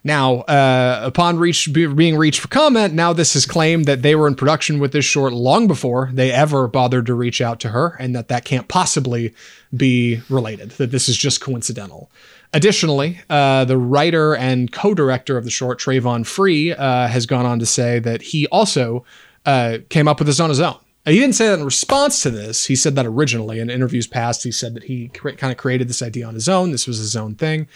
[0.03, 4.15] Now, uh, upon reach be, being reached for comment, now this has claimed that they
[4.15, 7.69] were in production with this short long before they ever bothered to reach out to
[7.69, 9.33] her, and that that can't possibly
[9.75, 10.71] be related.
[10.71, 12.09] That this is just coincidental.
[12.53, 17.59] Additionally, uh, the writer and co-director of the short, Travon Free, uh, has gone on
[17.59, 19.05] to say that he also
[19.45, 20.77] uh, came up with this on his own.
[21.05, 22.65] he didn't say that in response to this.
[22.65, 24.43] He said that originally in interviews past.
[24.43, 26.71] He said that he cre- kind of created this idea on his own.
[26.71, 27.67] This was his own thing.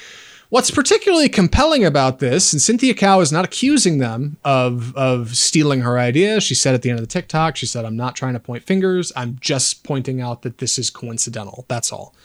[0.56, 5.82] What's particularly compelling about this, and Cynthia Kao is not accusing them of of stealing
[5.82, 6.39] her idea.
[6.39, 8.63] She said at the end of the TikTok, she said, "I'm not trying to point
[8.63, 9.12] fingers.
[9.18, 11.65] I'm just pointing out that this is coincidental.
[11.68, 12.15] That's all."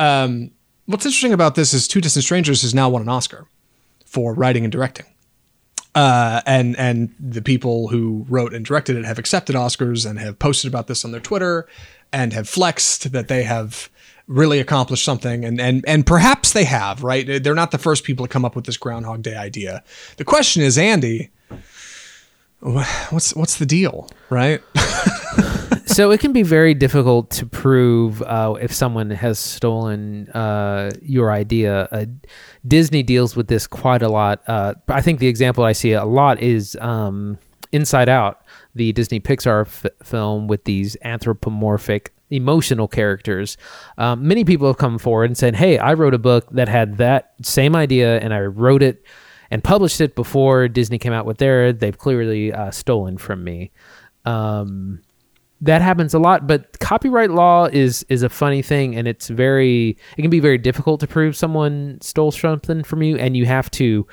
[0.00, 0.50] Um,
[0.86, 3.46] what's interesting about this is Two Distant Strangers has now won an Oscar
[4.04, 5.06] for writing and directing.
[5.94, 10.40] Uh, and and the people who wrote and directed it have accepted Oscars and have
[10.40, 11.68] posted about this on their Twitter
[12.12, 13.88] and have flexed that they have
[14.28, 18.26] really accomplished something and and and perhaps they have right they're not the first people
[18.26, 19.82] to come up with this groundhog day idea
[20.18, 21.30] the question is andy
[22.60, 24.60] what's what's the deal right
[25.86, 31.32] so it can be very difficult to prove uh, if someone has stolen uh, your
[31.32, 31.88] idea.
[31.90, 32.06] Uh,
[32.66, 34.42] Disney deals with this quite a lot.
[34.46, 37.38] Uh, I think the example I see a lot is um,
[37.72, 38.42] Inside Out,
[38.74, 43.56] the Disney Pixar f- film with these anthropomorphic emotional characters.
[43.96, 46.98] Um, many people have come forward and said, "Hey, I wrote a book that had
[46.98, 49.04] that same idea, and I wrote it."
[49.50, 51.72] And published it before Disney came out with their.
[51.72, 53.70] They've clearly uh, stolen from me.
[54.26, 55.00] Um,
[55.60, 59.96] that happens a lot but copyright law is is a funny thing and it's very
[60.16, 63.70] it can be very difficult to prove someone stole something from you and you have
[63.70, 64.06] to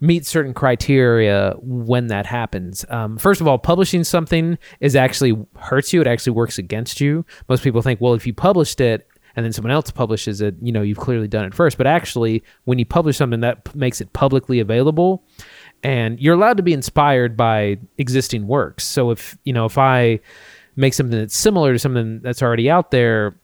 [0.00, 2.84] meet certain criteria when that happens.
[2.88, 6.00] Um, first of all publishing something is actually hurts you.
[6.00, 7.24] It actually works against you.
[7.48, 10.70] Most people think well if you published it and then someone else publishes it you
[10.72, 11.78] know you've clearly done it first.
[11.78, 15.24] But actually when you publish something that p- makes it publicly available
[15.82, 18.84] and you're allowed to be inspired by existing works.
[18.84, 20.20] So if you know if i
[20.76, 23.34] make something that's similar to something that's already out there,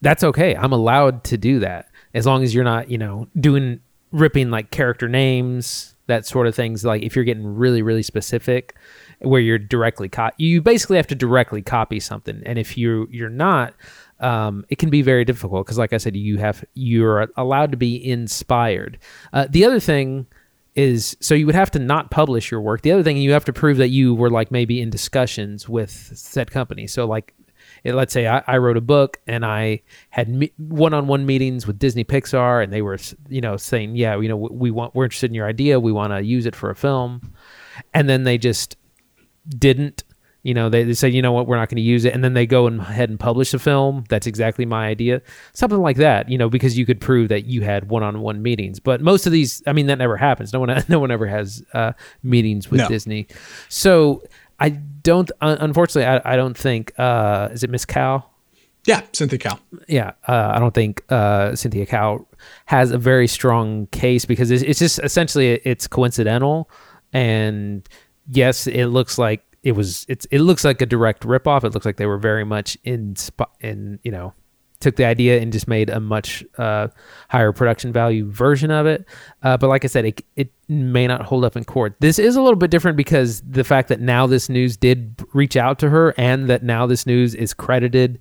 [0.00, 0.54] that's okay.
[0.54, 1.88] I'm allowed to do that.
[2.14, 3.80] As long as you're not, you know, doing
[4.12, 6.84] ripping like character names, that sort of things.
[6.84, 8.74] Like if you're getting really, really specific,
[9.20, 13.30] where you're directly co- you basically have to directly copy something, and if you you're
[13.30, 13.74] not,
[14.20, 17.76] um, it can be very difficult because, like I said, you have you're allowed to
[17.76, 18.98] be inspired.
[19.32, 20.26] Uh, the other thing
[20.74, 22.82] is so you would have to not publish your work.
[22.82, 25.90] The other thing you have to prove that you were like maybe in discussions with
[25.90, 26.86] said company.
[26.86, 27.34] So like
[27.84, 31.78] it, let's say I, I, wrote a book and I had me- one-on-one meetings with
[31.78, 35.30] Disney Pixar and they were you know saying yeah you know we want we're interested
[35.30, 35.80] in your idea.
[35.80, 37.32] We want to use it for a film.
[37.94, 38.76] And then they just
[39.48, 40.04] didn't
[40.42, 41.46] you know they, they say you know what?
[41.46, 42.14] We're not going to use it.
[42.14, 44.04] And then they go and ahead and publish a film.
[44.08, 45.20] That's exactly my idea.
[45.52, 48.80] Something like that you know because you could prove that you had one-on-one meetings.
[48.80, 50.52] But most of these i mean that never happens.
[50.52, 52.88] No one no one ever has uh, meetings with no.
[52.88, 53.26] disney.
[53.68, 54.22] So
[54.60, 58.24] i don't unfortunately i, I don't think uh, is it miss Kao?
[58.88, 59.58] yeah, Cynthia Kao.
[59.86, 62.26] Yeah, uh, I don't think uh, Cynthia Kao
[62.64, 66.70] has a very strong case because it's, it's just essentially it's coincidental,
[67.12, 67.86] and
[68.30, 71.64] yes, it looks like it was it's it looks like a direct ripoff.
[71.64, 74.32] It looks like they were very much in spot in you know
[74.80, 76.88] took the idea and just made a much uh,
[77.28, 79.04] higher production value version of it.
[79.42, 81.96] Uh, but like I said, it, it may not hold up in court.
[82.00, 85.78] This is a little bit different because the fact that NowThis News did reach out
[85.80, 88.18] to her and that NowThis News is credited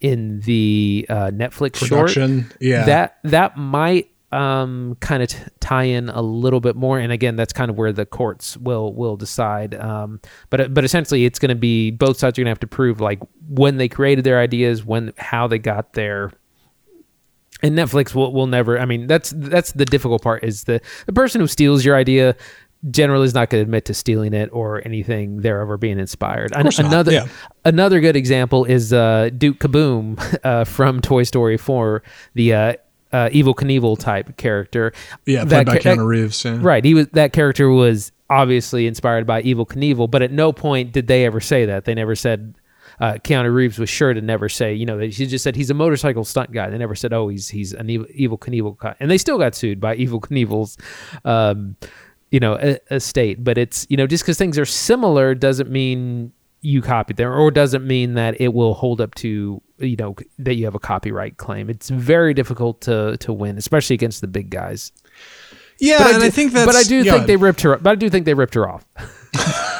[0.00, 5.84] in the uh, Netflix production, short, yeah, that that might um, kind of t- tie
[5.84, 6.98] in a little bit more.
[6.98, 9.74] And again, that's kind of where the courts will will decide.
[9.74, 12.66] Um, but but essentially, it's going to be both sides are going to have to
[12.66, 16.32] prove like when they created their ideas, when how they got there.
[17.62, 18.78] And Netflix will will never.
[18.78, 20.44] I mean, that's that's the difficult part.
[20.44, 22.36] Is the the person who steals your idea
[22.90, 26.52] generally is not going to admit to stealing it or anything they're ever being inspired.
[26.56, 27.26] An- another yeah.
[27.64, 32.02] another good example is uh, Duke Kaboom uh, from Toy Story 4,
[32.34, 32.72] the uh,
[33.12, 34.92] uh, Evel Knievel type character.
[35.26, 36.44] Yeah, played that, by Keanu Reeves.
[36.44, 36.58] Yeah.
[36.60, 36.84] Right.
[36.84, 41.06] He was that character was obviously inspired by Evel Knievel, but at no point did
[41.06, 41.84] they ever say that.
[41.84, 42.54] They never said
[43.00, 45.74] uh, Keanu Reeves was sure to never say, you know, he just said he's a
[45.74, 46.68] motorcycle stunt guy.
[46.68, 49.54] They never said, oh, he's he's an evil, Evel Knievel guy, and they still got
[49.54, 50.76] sued by Evel Knievel's,
[51.24, 51.76] um,
[52.30, 52.54] you know,
[52.90, 53.42] estate.
[53.42, 57.50] But it's you know, just because things are similar doesn't mean you copied them, or
[57.50, 61.38] doesn't mean that it will hold up to you know that you have a copyright
[61.38, 61.70] claim.
[61.70, 64.92] It's very difficult to to win, especially against the big guys.
[65.78, 66.66] Yeah, but and I, I think that.
[66.66, 67.78] But I do think they ripped her.
[67.78, 68.84] But I do think they ripped her off.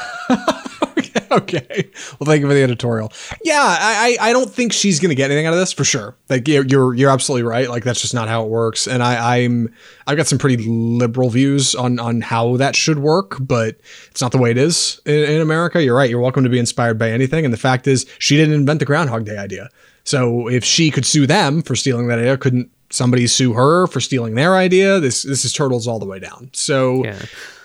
[1.41, 1.89] okay.
[2.19, 3.11] Well, thank you for the editorial.
[3.43, 6.15] Yeah, I, I don't think she's gonna get anything out of this for sure.
[6.29, 7.69] Like you're you're absolutely right.
[7.69, 8.87] Like that's just not how it works.
[8.87, 9.73] And I, I'm
[10.07, 13.77] I've got some pretty liberal views on on how that should work, but
[14.09, 15.81] it's not the way it is in, in America.
[15.81, 16.09] You're right.
[16.09, 17.45] You're welcome to be inspired by anything.
[17.45, 19.69] And the fact is, she didn't invent the Groundhog Day idea.
[20.03, 24.01] So if she could sue them for stealing that idea, couldn't somebody sue her for
[24.01, 24.99] stealing their idea?
[24.99, 26.49] This this is turtles all the way down.
[26.53, 27.05] So.
[27.05, 27.19] Yeah.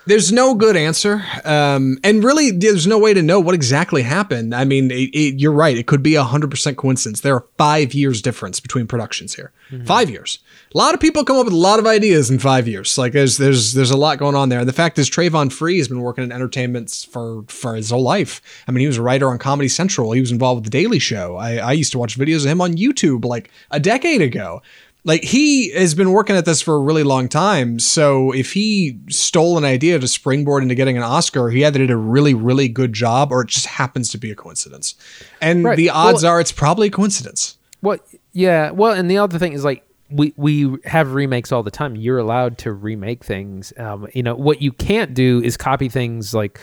[0.07, 4.55] There's no good answer, um, and really, there's no way to know what exactly happened.
[4.55, 7.23] I mean, it, it, you're right; it could be a hundred percent coincidence.
[7.23, 9.53] There are five years difference between productions here.
[9.85, 10.39] Five years.
[10.73, 12.97] A lot of people come up with a lot of ideas in five years.
[12.97, 14.61] Like there's there's there's a lot going on there.
[14.61, 18.03] And the fact is, Travon Free has been working in entertainment for for his whole
[18.03, 18.41] life.
[18.69, 20.13] I mean, he was a writer on Comedy Central.
[20.13, 21.37] He was involved with The Daily Show.
[21.37, 24.63] I, I used to watch videos of him on YouTube like a decade ago
[25.07, 27.79] like he has been working at this for a really long time.
[27.79, 31.91] So if he stole an idea to springboard into getting an Oscar, he either did
[31.91, 34.95] a really, really good job or it just happens to be a coincidence.
[35.41, 35.77] And Right.
[35.77, 37.57] the odds Well- are it's probably a coincidence.
[37.81, 37.99] Well,
[38.33, 38.73] yeah.
[38.73, 41.97] Well, and the other thing is like we we have remakes all the time.
[41.97, 43.73] You're allowed to remake things.
[43.79, 46.61] Um, you know what you can't do is copy things like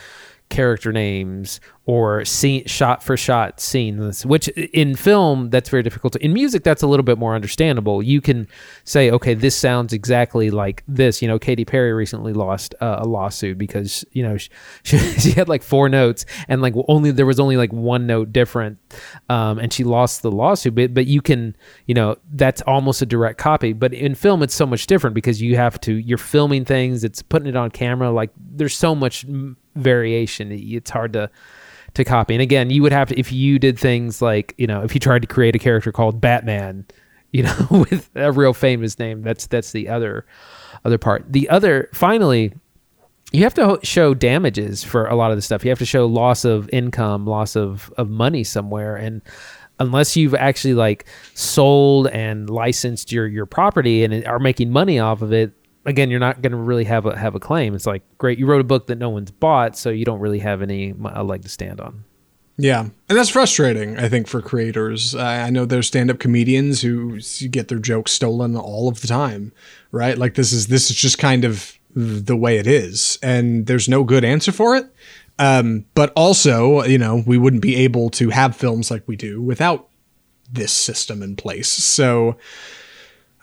[0.50, 6.32] character names or scene shot for shot scenes which in film that's very difficult in
[6.32, 8.02] music that's a little bit more understandable.
[8.02, 8.48] You can
[8.86, 11.22] say okay this sounds exactly like this.
[11.22, 14.50] You know Katy Perry recently lost uh, a lawsuit because you know she,
[14.84, 18.32] she, she had like four notes and like only there was only like one note
[18.32, 18.78] different
[19.30, 20.76] um, and she lost the lawsuit.
[20.76, 21.56] But but you can
[21.86, 23.74] you know that's almost a direct copy.
[23.74, 27.22] But in film it's so much different because you have to you're filming things it's
[27.22, 29.26] putting it on camera like there's so much
[29.76, 30.52] variation.
[30.52, 31.30] It's hard to
[31.94, 34.82] to copy and again you would have to if you did things like you know
[34.84, 36.86] if you tried to create a character called batman
[37.32, 40.26] you know with a real famous name that's that's the other
[40.86, 42.54] other part the other finally
[43.34, 45.66] you have to show damages for a lot of the stuff.
[45.66, 48.96] You have to show loss of income, loss of, of money somewhere.
[48.96, 49.24] And
[49.80, 55.24] unless you've actually like sold and licensed your, your property and are making money off
[55.24, 55.52] of it,
[55.86, 57.76] again, you're not going to really have a, have a claim.
[57.76, 60.40] It's like, great, you wrote a book that no one's bought, so you don't really
[60.40, 62.04] have any leg to stand on.
[62.58, 62.82] Yeah.
[62.82, 65.16] And that's frustrating, I think, for creators.
[65.16, 67.20] I, I know there's stand up comedians who
[67.50, 69.52] get their jokes stolen all of the time,
[69.92, 70.18] right?
[70.18, 73.18] Like this is this is just kind of the way it is.
[73.24, 74.86] And there's no good answer for it.
[75.40, 79.42] Um, but also, you know, we wouldn't be able to have films like we do
[79.42, 79.90] without
[80.52, 81.70] this system in place.
[81.70, 82.38] So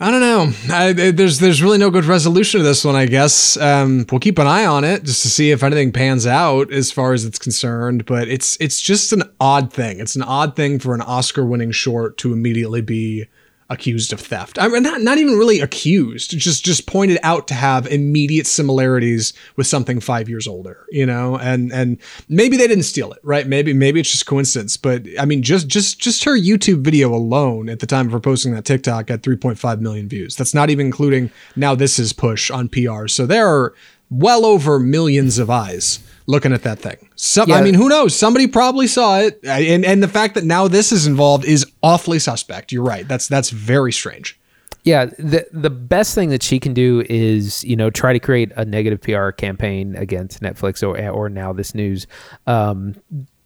[0.02, 0.74] I don't know.
[0.74, 2.94] I, there's there's really no good resolution to this one.
[2.94, 6.26] I guess um, we'll keep an eye on it just to see if anything pans
[6.26, 8.06] out as far as it's concerned.
[8.06, 10.00] But it's it's just an odd thing.
[10.00, 13.26] It's an odd thing for an Oscar-winning short to immediately be
[13.70, 14.58] accused of theft.
[14.58, 16.36] I mean, not not even really accused.
[16.36, 20.86] Just just pointed out to have immediate similarities with something five years older.
[20.90, 21.98] You know, and and
[22.28, 23.46] maybe they didn't steal it, right?
[23.46, 24.76] Maybe maybe it's just coincidence.
[24.76, 28.20] But I mean, just just just her YouTube video alone at the time of her
[28.20, 30.34] posting that TikTok had 3.5 million views.
[30.34, 33.06] That's not even including NowThis is push on PR.
[33.06, 33.72] So there are
[34.10, 37.08] well over millions of eyes looking at that thing.
[37.16, 38.16] Some, I mean, who knows?
[38.16, 42.72] Somebody probably saw it, and and the fact that NowThis is involved is awfully suspect.
[42.72, 43.06] You're right.
[43.06, 44.38] That's that's very strange.
[44.82, 48.52] Yeah, the the best thing that she can do is you know try to create
[48.56, 52.06] a negative PR campaign against Netflix or or NowThis News.
[52.46, 52.94] Um,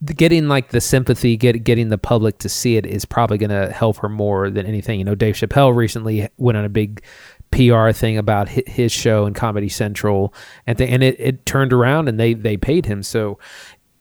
[0.05, 3.73] getting like the sympathy, get getting the public to see it is probably going to
[3.73, 4.99] help her more than anything.
[4.99, 7.03] You know, Dave Chappelle recently went on a big
[7.55, 10.35] PR thing about his show and Comedy Central,
[10.67, 13.03] and and it, it turned around and they they paid him.
[13.03, 13.39] So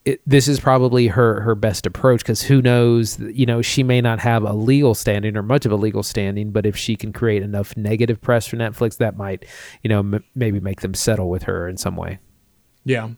[0.06, 4.01] it, this is probably her her best approach because who knows you know she may
[4.01, 7.14] not have a legal standing or much of a legal standing but if she can
[7.14, 9.45] create enough negative press for netflix that might
[9.82, 12.20] you know m- maybe make them settle with her in some way
[12.84, 13.12] Yeah.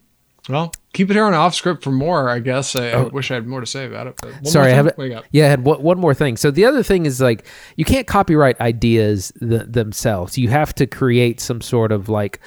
[0.48, 2.30] Well, keep it here on off script for more.
[2.30, 4.20] I guess I, I wish I had more to say about it.
[4.24, 4.32] Oh.
[4.44, 5.26] sorry i have What you got?
[5.32, 7.46] yeah i had one, one more thing so the other thing is like
[7.78, 12.40] you can't copyright ideas th- themselves you have to create some sort of like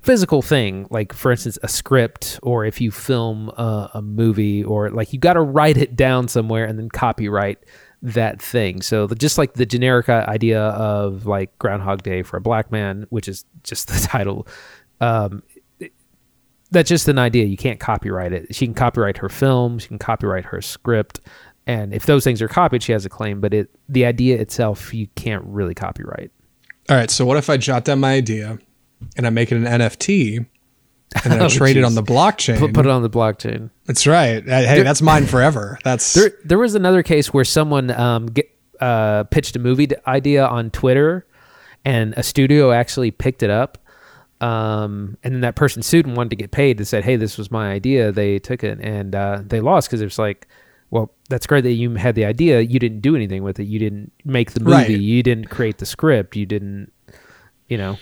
[0.00, 4.90] physical thing like for instance a script or if you film a, a movie or
[4.90, 7.58] like you got to write it down somewhere and then copyright
[8.02, 12.36] that thing so the, just like the generic uh, idea of like groundhog day for
[12.36, 14.46] a black man which is just the title
[15.00, 15.42] um,
[16.74, 17.44] that's just an idea.
[17.44, 18.54] You can't copyright it.
[18.54, 19.78] She can copyright her film.
[19.78, 21.20] She can copyright her script,
[21.66, 23.40] and if those things are copied, she has a claim.
[23.40, 26.30] But it, the idea itself, you can't really copyright.
[26.90, 27.10] All right.
[27.10, 28.58] So what if I jot down my idea
[29.16, 30.38] and I make it an NFT
[31.24, 32.58] and then I Oh, trade it on the blockchain?
[32.58, 33.70] Put, put it on the blockchain.
[33.86, 34.46] That's right.
[34.46, 35.78] Uh, Hey, that's mine forever.
[35.84, 40.46] That's There, there was another case where someone um, get, uh, pitched a movie idea
[40.46, 41.26] on Twitter,
[41.86, 43.78] and a studio actually picked it up.
[44.40, 46.78] Um, and then that person sued and wanted to get paid.
[46.78, 50.02] They said, "Hey, this was my idea." They took it and uh, they lost because
[50.02, 50.48] it's like,
[50.90, 52.60] well, that's great that you had the idea.
[52.60, 53.64] You didn't do anything with it.
[53.64, 54.76] You didn't make the movie.
[54.76, 54.90] Right.
[54.90, 56.36] You didn't create the script.
[56.36, 56.92] You didn't,
[57.68, 57.98] you know,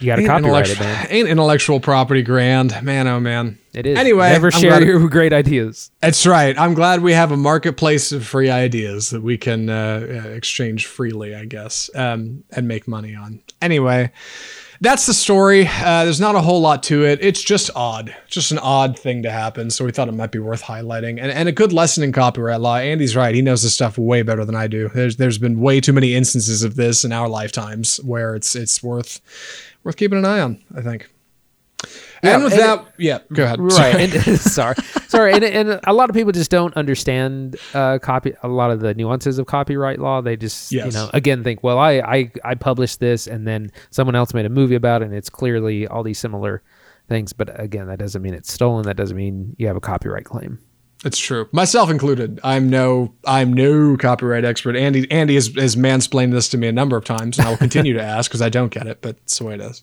[0.00, 1.06] you got to ain't copyright it, intellectual, man.
[1.10, 3.06] ain't intellectual property grand, man.
[3.06, 3.58] Oh man.
[3.72, 3.98] It is.
[3.98, 5.90] Anyway, never I'm share your great ideas.
[6.00, 6.58] That's right.
[6.58, 10.86] I'm glad we have a marketplace of free ideas that we can uh, uh, exchange
[10.86, 13.40] freely, I guess, um, and make money on.
[13.62, 14.10] Anyway,
[14.80, 15.66] that's the story.
[15.66, 17.18] Uh, there's not a whole lot to it.
[17.22, 19.70] It's just odd, just an odd thing to happen.
[19.70, 22.60] So we thought it might be worth highlighting, and, and a good lesson in copyright
[22.60, 22.76] law.
[22.76, 23.34] Andy's right.
[23.34, 24.88] He knows this stuff way better than I do.
[24.88, 28.82] There's there's been way too many instances of this in our lifetimes where it's it's
[28.82, 29.20] worth
[29.84, 30.62] worth keeping an eye on.
[30.74, 31.10] I think.
[32.22, 33.60] And with and that, yeah, go ahead.
[33.60, 33.72] Right.
[33.72, 34.04] Sorry.
[34.04, 34.74] And, sorry.
[35.08, 35.32] Sorry.
[35.32, 38.94] And, and a lot of people just don't understand uh, copy a lot of the
[38.94, 40.20] nuances of copyright law.
[40.20, 44.14] They just you know again think, well, I, I I published this and then someone
[44.14, 46.62] else made a movie about it and it's clearly all these similar
[47.08, 47.32] things.
[47.32, 48.84] But again, that doesn't mean it's stolen.
[48.84, 50.58] That doesn't mean you have a copyright claim.
[51.02, 51.48] It's true.
[51.50, 52.40] Myself included.
[52.44, 54.76] I'm no I'm no copyright expert.
[54.76, 57.56] Andy Andy has, has mansplained this to me a number of times, and I will
[57.68, 59.82] continue to ask because I don't get it, but it's the way it is.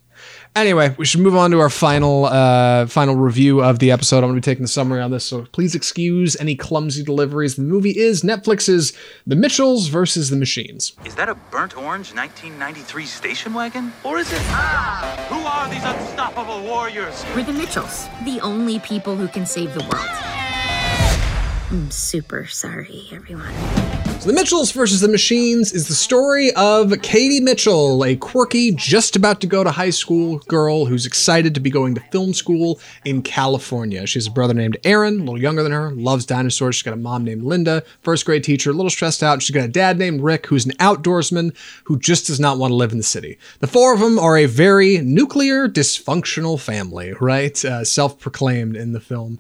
[0.56, 4.18] Anyway, we should move on to our final uh, final review of the episode.
[4.18, 7.56] I'm going to be taking the summary on this, so please excuse any clumsy deliveries.
[7.56, 8.94] The movie is Netflix's
[9.26, 10.94] The Mitchells versus the Machines.
[11.04, 13.92] Is that a burnt orange 1993 station wagon?
[14.04, 14.42] Or is it.
[14.50, 15.26] Ah!
[15.30, 17.26] Who are these unstoppable warriors?
[17.36, 20.37] We're the Mitchells, the only people who can save the world.
[21.70, 23.54] I'm super sorry, everyone.
[24.22, 29.18] So The Mitchells versus the Machines is the story of Katie Mitchell, a quirky, just
[29.18, 32.80] about to go to high school girl who's excited to be going to film school
[33.04, 34.08] in California.
[34.08, 36.78] She has a brother named Aaron, a little younger than her, loves dinosaurs.
[36.78, 39.42] She's got a mom named Linda, first grade teacher, a little stressed out.
[39.42, 41.54] She's got a dad named Rick, who's an outdoorsman
[41.84, 43.38] who just does not want to live in the city.
[43.60, 47.64] The four of them are a very nuclear, dysfunctional family, right?
[47.64, 49.40] Uh, Self proclaimed in the film.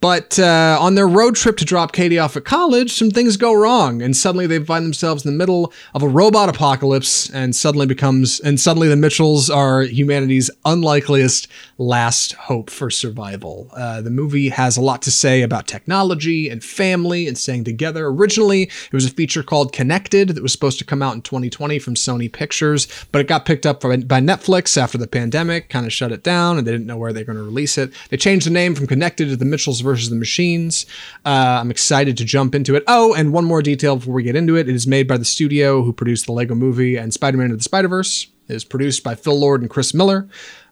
[0.00, 3.54] But uh, on their road trip to drop Katie off at college, some things go
[3.54, 7.86] wrong, and suddenly they find themselves in the middle of a robot apocalypse, and suddenly
[7.86, 11.48] becomes, and suddenly the Mitchells are humanity's unlikeliest
[11.78, 13.68] last hope for survival.
[13.72, 18.06] Uh, the movie has a lot to say about technology and family and staying together.
[18.06, 21.78] Originally, it was a feature called Connected that was supposed to come out in 2020
[21.78, 23.96] from Sony Pictures, but it got picked up by,
[24.26, 27.20] Netflix after the pandemic, kind of shut it down, and they didn't know where they
[27.20, 27.92] were going to release it.
[28.08, 30.86] They changed the name from Connected to The Mitchells versus the Machines.
[31.24, 32.84] Uh, I'm excited to jump into it.
[32.86, 34.68] Oh, and one more detail before we get into it.
[34.68, 37.62] It is made by the studio who produced the Lego movie and Spider-Man Into the
[37.62, 38.28] Spider-Verse.
[38.48, 40.28] It is produced by Phil Lord and Chris Miller.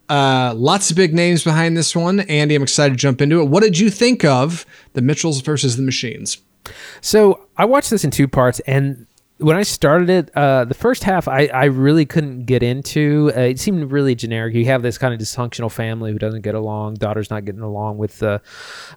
[0.09, 2.21] Uh, lots of big names behind this one.
[2.21, 3.49] Andy, I'm excited to jump into it.
[3.49, 6.39] What did you think of The Mitchells versus the Machines?
[7.01, 9.07] So I watched this in two parts, and
[9.39, 13.33] when I started it, uh, the first half I, I really couldn't get into.
[13.37, 14.55] Uh, it seemed really generic.
[14.55, 16.95] You have this kind of dysfunctional family who doesn't get along.
[16.95, 18.41] Daughter's not getting along with the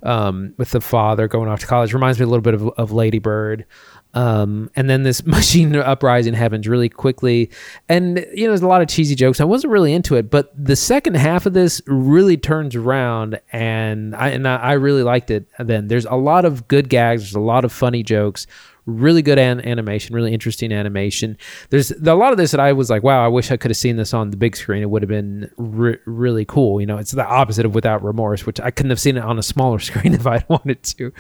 [0.04, 1.94] um, with the father going off to college.
[1.94, 3.66] Reminds me a little bit of, of Lady Bird.
[4.14, 7.50] Um, and then this machine uprising happens really quickly,
[7.88, 9.40] and you know there's a lot of cheesy jokes.
[9.40, 14.16] I wasn't really into it, but the second half of this really turns around, and
[14.16, 15.48] I and I I really liked it.
[15.60, 17.24] Then there's a lot of good gags.
[17.24, 18.48] There's a lot of funny jokes
[18.88, 21.38] really good an- animation, really interesting animation.
[21.70, 23.78] There's a lot of this that I was like, wow, I wish I could have
[23.78, 24.82] seen this on the big screen.
[24.82, 26.80] It would have been re- really cool.
[26.80, 29.38] You know, it's the opposite of Without Remorse, which I couldn't have seen it on
[29.38, 31.14] a smaller screen if I'd wanted to.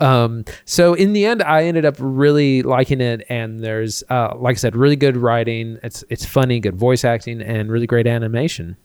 [0.00, 4.56] Um, so in the end, I ended up really liking it, and there's, uh, like
[4.56, 5.78] I said, really good writing.
[5.82, 8.76] It's it's funny, good voice acting, and really great animation.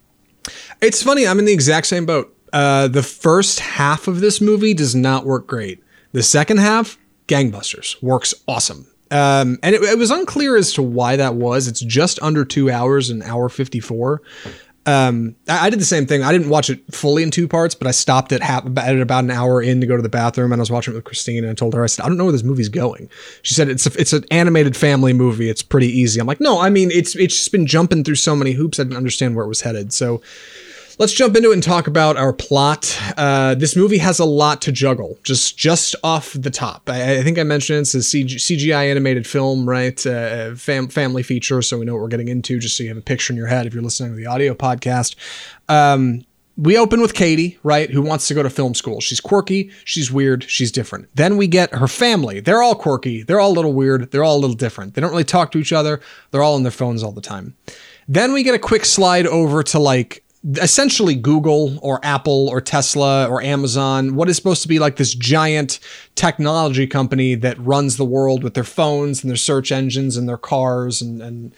[0.80, 1.26] It's funny.
[1.26, 2.32] I'm in the exact same boat.
[2.52, 5.82] Uh, the first half of this movie does not work great.
[6.12, 6.98] The second half,
[7.28, 8.86] gangbusters, works awesome.
[9.10, 11.68] Um, and it, it was unclear as to why that was.
[11.68, 14.20] It's just under two hours, an hour 54.
[14.86, 16.22] Um, I, I did the same thing.
[16.22, 19.24] I didn't watch it fully in two parts, but I stopped at, half, at about
[19.24, 21.42] an hour in to go to the bathroom, and I was watching it with Christine,
[21.42, 23.10] and I told her, I said, I don't know where this movie's going.
[23.42, 25.50] She said, it's a, it's an animated family movie.
[25.50, 26.20] It's pretty easy.
[26.20, 28.78] I'm like, no, I mean, it's it's just been jumping through so many hoops.
[28.78, 29.92] I didn't understand where it was headed.
[29.92, 30.22] So
[30.98, 32.98] let's jump into it and talk about our plot.
[33.16, 36.88] Uh, this movie has a lot to juggle, just just off the top.
[36.88, 40.04] I, I think I mentioned it's a CG, CGI animated film, right?
[40.06, 42.98] Uh, fam, family feature, so we know what we're getting into, just so you have
[42.98, 45.16] a picture in your head if you're listening to the audio podcast.
[45.68, 46.24] Um,
[46.58, 49.02] we open with Katie, right, who wants to go to film school.
[49.02, 51.14] She's quirky, she's weird, she's different.
[51.14, 52.40] Then we get her family.
[52.40, 54.94] They're all quirky, they're all a little weird, they're all a little different.
[54.94, 57.54] They don't really talk to each other, they're all on their phones all the time.
[58.08, 60.22] Then we get a quick slide over to like
[60.54, 65.14] essentially Google or Apple or Tesla or Amazon, what is supposed to be like this
[65.14, 65.80] giant
[66.14, 70.36] technology company that runs the world with their phones and their search engines and their
[70.36, 71.52] cars and, and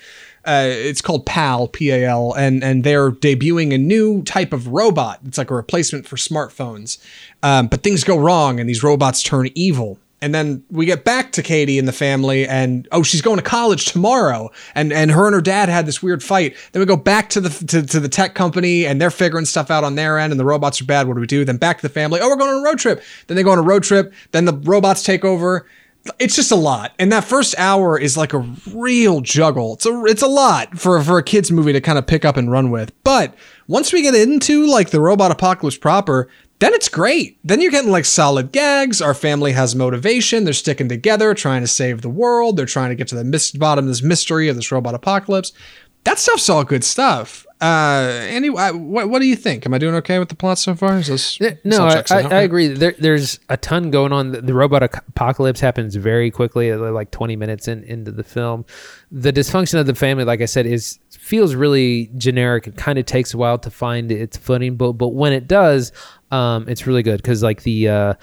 [0.45, 5.21] uh, it's called PAL, P-A-L, and and they're debuting a new type of robot.
[5.27, 6.97] It's like a replacement for smartphones.
[7.43, 9.99] Um, but things go wrong and these robots turn evil.
[10.21, 13.43] And then we get back to Katie and the family, and oh, she's going to
[13.43, 16.57] college tomorrow, and and her and her dad had this weird fight.
[16.73, 19.71] Then we go back to the to, to the tech company, and they're figuring stuff
[19.71, 21.07] out on their end, and the robots are bad.
[21.07, 21.45] What do we do?
[21.45, 22.19] Then back to the family.
[22.21, 23.03] Oh, we're going on a road trip.
[23.29, 24.13] Then they go on a road trip.
[24.33, 25.67] Then the robots take over.
[26.19, 28.39] It's just a lot, and that first hour is like a
[28.73, 29.75] real juggle.
[29.75, 32.37] It's a it's a lot for for a kids movie to kind of pick up
[32.37, 32.93] and run with.
[33.05, 33.35] But
[33.69, 36.29] once we get into like the robot apocalypse proper,
[36.61, 37.39] then it's great.
[37.45, 39.01] Then you're getting like solid gags.
[39.01, 40.45] Our family has motivation.
[40.45, 42.57] They're sticking together, trying to save the world.
[42.57, 45.53] They're trying to get to the bottom of this mystery of this robot apocalypse.
[46.05, 47.45] That stuff's all good stuff.
[47.61, 49.67] Uh, anyway, what, what do you think?
[49.67, 50.97] Am I doing okay with the plot so far?
[50.97, 52.21] Is this, No, I, I.
[52.23, 52.69] I agree.
[52.69, 54.31] There, there's a ton going on.
[54.31, 58.65] The, the robot apocalypse happens very quickly, uh, like 20 minutes in, into the film.
[59.11, 62.67] The dysfunction of the family, like I said, is feels really generic.
[62.67, 65.93] It kind of takes a while to find its footing, but but when it does,
[66.31, 68.15] um, it's really good because like the uh,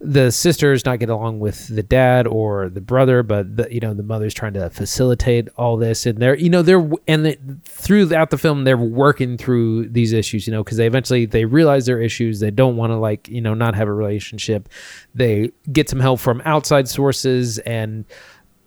[0.00, 3.92] the sisters not get along with the dad or the brother, but the, you know
[3.92, 8.38] the mother's trying to facilitate all this, and they're you know they're and throughout the
[8.38, 12.40] film they're working through these issues, you know, because they eventually they realize their issues.
[12.40, 14.68] They don't want to like you know not have a relationship.
[15.14, 18.06] They get some help from outside sources and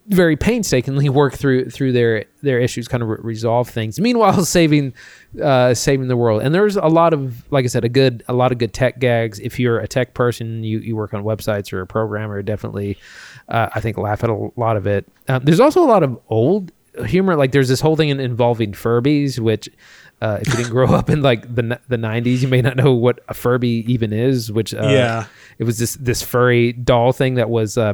[0.07, 3.99] very painstakingly work through through their their issues, kind of re- resolve things.
[3.99, 4.93] Meanwhile, saving
[5.41, 6.41] uh, saving the world.
[6.41, 8.99] And there's a lot of, like I said, a good a lot of good tech
[8.99, 9.39] gags.
[9.39, 12.97] If you're a tech person, you you work on websites or a programmer, definitely,
[13.49, 15.05] uh, I think laugh at a lot of it.
[15.27, 16.71] Um, there's also a lot of old
[17.05, 17.35] humor.
[17.35, 19.69] Like there's this whole thing in, involving Furbies, which.
[20.21, 22.93] Uh, if you didn't grow up in like the the 90s, you may not know
[22.93, 24.49] what a Furby even is.
[24.53, 25.25] Which uh, Yeah.
[25.57, 27.93] It was this this furry doll thing that was uh,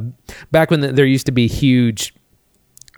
[0.50, 2.14] back when there used to be huge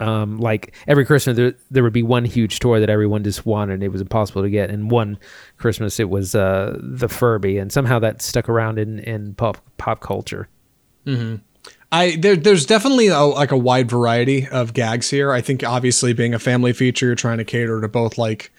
[0.03, 3.83] um, like every Christmas there, there would be one huge toy that everyone just wanted
[3.83, 4.71] it was impossible to get.
[4.71, 5.19] And one
[5.59, 10.01] Christmas it was uh, the Furby and somehow that stuck around in, in pop pop
[10.01, 10.49] culture.
[11.93, 15.31] I there, there's definitely a, like a wide variety of gags here.
[15.31, 18.51] I think obviously being a family feature, you're trying to cater to both like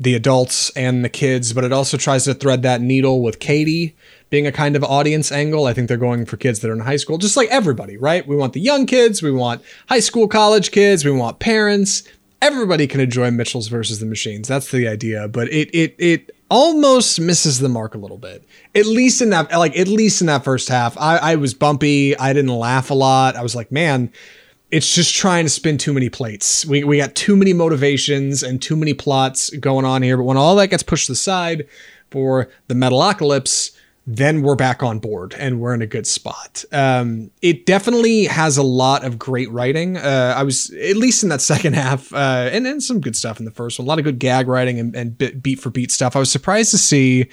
[0.00, 3.96] the adults and the kids, but it also tries to thread that needle with Katie
[4.30, 5.66] being a kind of audience angle.
[5.66, 8.26] I think they're going for kids that are in high school, just like everybody, right?
[8.26, 12.02] We want the young kids, we want high school, college kids, we want parents.
[12.40, 14.46] Everybody can enjoy Mitchell's versus the Machines.
[14.46, 18.44] That's the idea, but it it it almost misses the mark a little bit.
[18.74, 20.96] At least in that like at least in that first half.
[20.98, 22.16] I, I was bumpy.
[22.16, 23.34] I didn't laugh a lot.
[23.34, 24.12] I was like, man,
[24.70, 26.66] it's just trying to spin too many plates.
[26.66, 30.16] We, we got too many motivations and too many plots going on here.
[30.16, 31.66] But when all that gets pushed to the side
[32.10, 33.72] for the Metalocalypse,
[34.10, 36.64] then we're back on board and we're in a good spot.
[36.72, 39.98] Um, it definitely has a lot of great writing.
[39.98, 43.38] Uh, I was at least in that second half, uh, and, and some good stuff
[43.38, 43.86] in the first one.
[43.86, 46.16] A lot of good gag writing and, and beat for beat stuff.
[46.16, 47.28] I was surprised to see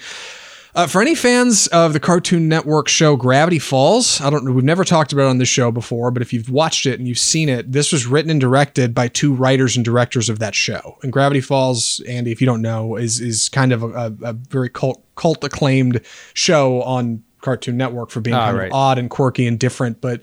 [0.76, 4.62] uh, for any fans of the Cartoon Network show Gravity Falls, I don't know, we've
[4.62, 7.18] never talked about it on this show before, but if you've watched it and you've
[7.18, 10.98] seen it, this was written and directed by two writers and directors of that show.
[11.02, 14.32] And Gravity Falls, Andy, if you don't know, is is kind of a, a, a
[14.34, 16.00] very cult cult acclaimed
[16.34, 18.66] show on Cartoon Network for being Ah, kind right.
[18.68, 20.00] of odd and quirky and different.
[20.00, 20.22] But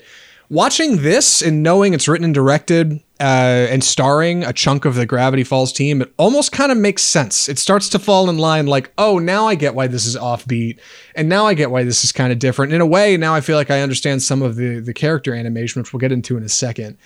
[0.50, 5.06] watching this and knowing it's written and directed uh, and starring a chunk of the
[5.06, 7.48] Gravity Falls team, it almost kind of makes sense.
[7.48, 10.78] It starts to fall in line like, oh, now I get why this is offbeat,
[11.14, 12.72] and now I get why this is kind of different.
[12.72, 15.80] In a way, now I feel like I understand some of the the character animation,
[15.80, 16.98] which we'll get into in a second.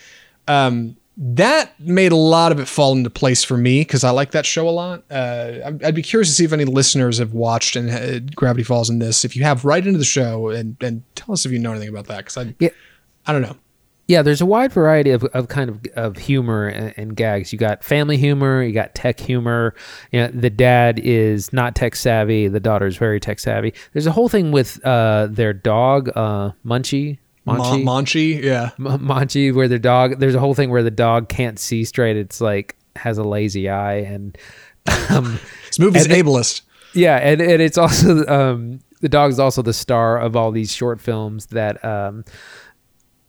[0.47, 4.31] Um, that made a lot of it fall into place for me because I like
[4.31, 5.03] that show a lot.
[5.11, 8.89] Uh, I'd, be curious to see if any listeners have watched and uh, Gravity Falls
[8.89, 9.25] in this.
[9.25, 11.89] If you have, write into the show and and tell us if you know anything
[11.89, 12.71] about that because I Yeah.
[13.27, 13.57] I don't know.
[14.09, 17.53] Yeah, there's a wide variety of, of kind of of humor and, and gags.
[17.53, 19.75] You got family humor, you got tech humor.
[20.13, 23.75] You know, the dad is not tech savvy, the daughter is very tech savvy.
[23.93, 27.19] There's a whole thing with uh, their dog, uh, Munchie.
[27.45, 28.71] Mon- Munchie, yeah.
[28.79, 30.19] M- Monchi, where their dog.
[30.21, 32.17] There's a whole thing where the dog can't see straight.
[32.17, 34.37] It's like has a lazy eye, and
[35.11, 36.63] um, This movie's And ableist.
[36.95, 40.73] yeah, and, and it's also um, the dog is also the star of all these
[40.73, 42.25] short films that um,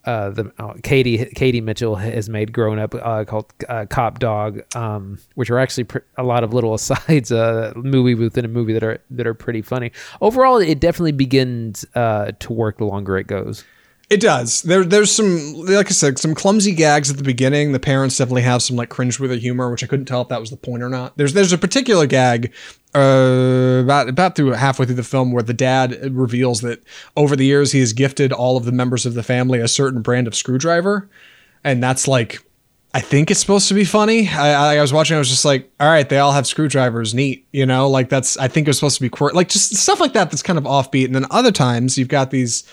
[0.04, 4.62] uh, the uh, Katie Katie Mitchell has made growing up uh, called uh, Cop Dog,
[4.74, 8.72] um, which are actually pr- a lot of little asides, uh, movie within a movie
[8.72, 9.92] that are that are pretty funny.
[10.20, 13.64] Overall, it definitely begins uh, to work the longer it goes.
[14.10, 14.62] It does.
[14.62, 17.70] There, there's some, like I said, some clumsy gags at the beginning.
[17.70, 20.50] The parents definitely have some like cringeworthy humor, which I couldn't tell if that was
[20.50, 21.16] the point or not.
[21.16, 22.52] There's, there's a particular gag,
[22.92, 26.82] uh, about about through halfway through the film where the dad reveals that
[27.16, 30.02] over the years he has gifted all of the members of the family a certain
[30.02, 31.08] brand of screwdriver,
[31.64, 32.44] and that's like.
[32.92, 34.28] I think it's supposed to be funny.
[34.28, 35.14] I, I, was watching.
[35.14, 37.14] I was just like, "All right, they all have screwdrivers.
[37.14, 38.36] Neat, you know." Like that's.
[38.36, 40.32] I think it was supposed to be quirky, like just stuff like that.
[40.32, 41.04] That's kind of offbeat.
[41.04, 42.64] And then other times you've got these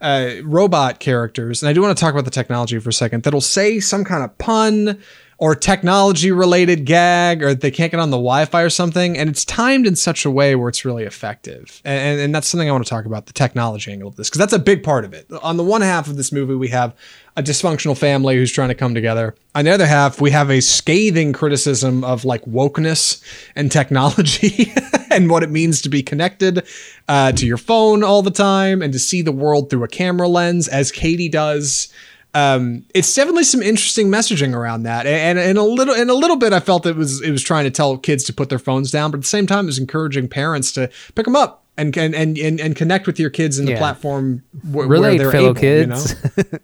[0.00, 3.22] uh, robot characters, and I do want to talk about the technology for a second,
[3.22, 5.00] that'll say some kind of pun
[5.38, 9.44] or technology related gag or they can't get on the Wi-Fi or something, and it's
[9.44, 11.82] timed in such a way where it's really effective.
[11.84, 14.38] And, and that's something I want to talk about the technology angle of this because
[14.38, 15.30] that's a big part of it.
[15.42, 16.94] On the one half of this movie, we have
[17.36, 19.34] a dysfunctional family who's trying to come together.
[19.54, 23.22] On the other half, we have a scathing criticism of like wokeness
[23.54, 24.72] and technology
[25.10, 26.66] and what it means to be connected
[27.08, 30.28] uh, to your phone all the time and to see the world through a camera
[30.28, 31.92] lens, as Katie does
[32.36, 36.36] um, it's definitely some interesting messaging around that, and, and a little in a little
[36.36, 38.90] bit, I felt it was it was trying to tell kids to put their phones
[38.90, 41.96] down, but at the same time, it was encouraging parents to pick them up and
[41.96, 43.78] and and and, connect with your kids in the Yeah.
[43.78, 45.94] platform wh- Relate, where they're fellow able, you know?
[45.96, 46.14] kids.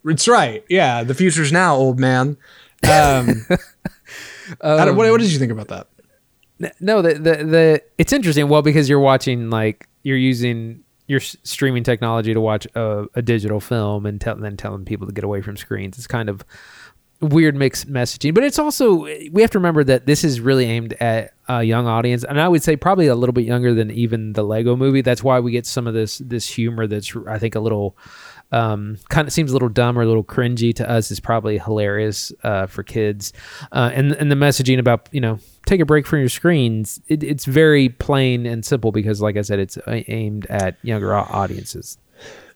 [0.05, 1.05] it's right, yeah.
[1.05, 2.37] The future's now, old man.
[2.85, 3.47] Um,
[4.61, 5.87] don't- what, what did you think about that?
[6.81, 11.85] no the, the the it's interesting well because you're watching like you're using your streaming
[11.85, 15.43] technology to watch a, a digital film and tell, then telling people to get away
[15.43, 15.99] from screens.
[15.99, 16.45] It's kind of
[17.21, 20.93] weird mixed messaging but it's also we have to remember that this is really aimed
[20.95, 24.33] at a young audience and i would say probably a little bit younger than even
[24.33, 25.03] the lego movie.
[25.03, 27.97] That's why we get some of this this humor that's i think a little
[28.53, 31.59] um, kind of seems a little dumb or a little cringy to us is probably
[31.59, 33.33] hilarious uh, for kids.
[33.73, 37.23] Uh, and and the messaging about you know take a break from your screens, it,
[37.23, 41.99] it's very plain and simple because, like I said, it's aimed at younger audiences.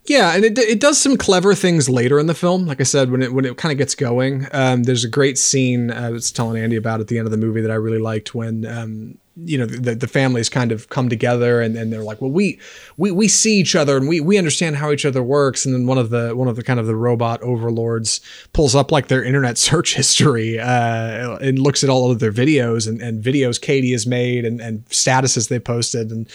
[0.09, 2.67] Yeah, and it, it does some clever things later in the film.
[2.67, 5.37] Like I said, when it when it kind of gets going, um, there's a great
[5.39, 7.99] scene I was telling Andy about at the end of the movie that I really
[7.99, 12.03] liked when um, you know the, the families kind of come together and, and they're
[12.03, 12.59] like, well, we
[12.97, 15.67] we we see each other and we we understand how each other works.
[15.67, 18.21] And then one of the one of the kind of the robot overlords
[18.53, 22.89] pulls up like their internet search history uh, and looks at all of their videos
[22.89, 26.29] and, and videos Katie has made and, and statuses they posted and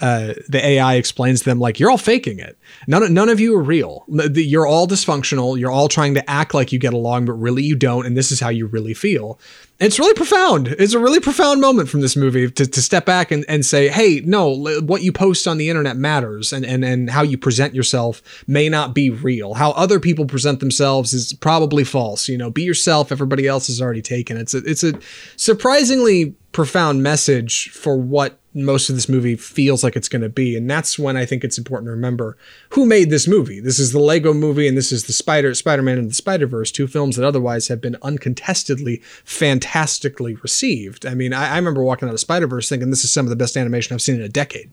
[0.00, 2.58] uh, the AI explains to them like you're all faking it.
[2.86, 4.04] None of, none of you are real.
[4.08, 5.58] You're all dysfunctional.
[5.58, 8.04] You're all trying to act like you get along, but really you don't.
[8.04, 9.38] And this is how you really feel.
[9.78, 10.68] And it's really profound.
[10.68, 13.88] It's a really profound moment from this movie to, to step back and, and say,
[13.88, 17.74] hey, no, what you post on the internet matters, and, and and how you present
[17.74, 19.52] yourself may not be real.
[19.52, 22.26] How other people present themselves is probably false.
[22.26, 23.12] You know, be yourself.
[23.12, 24.38] Everybody else is already taken.
[24.38, 24.98] It's a it's a
[25.36, 30.56] surprisingly profound message for what most of this movie feels like it's going to be
[30.56, 32.36] and that's when i think it's important to remember
[32.70, 35.98] who made this movie this is the lego movie and this is the spider spider-man
[35.98, 41.52] and the spider-verse two films that otherwise have been uncontestedly fantastically received i mean i,
[41.52, 44.02] I remember walking out of spider-verse thinking this is some of the best animation i've
[44.02, 44.72] seen in a decade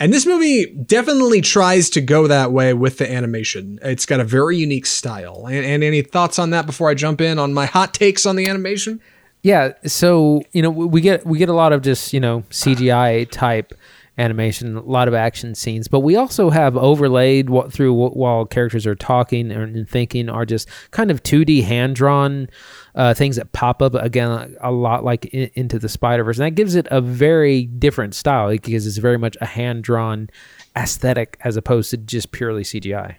[0.00, 3.78] and this movie definitely tries to go that way with the animation.
[3.82, 5.46] It's got a very unique style.
[5.46, 8.36] And, and any thoughts on that before I jump in on my hot takes on
[8.36, 9.02] the animation?
[9.42, 13.30] Yeah, so you know we get we get a lot of just you know CGI
[13.30, 13.72] type
[14.18, 18.86] animation, a lot of action scenes, but we also have overlaid what through while characters
[18.86, 22.48] are talking and thinking are just kind of 2D hand drawn
[22.94, 26.46] uh, things that pop up again a lot like in, into the Spider Verse, and
[26.46, 30.28] that gives it a very different style because it's very much a hand drawn
[30.76, 33.16] aesthetic as opposed to just purely CGI.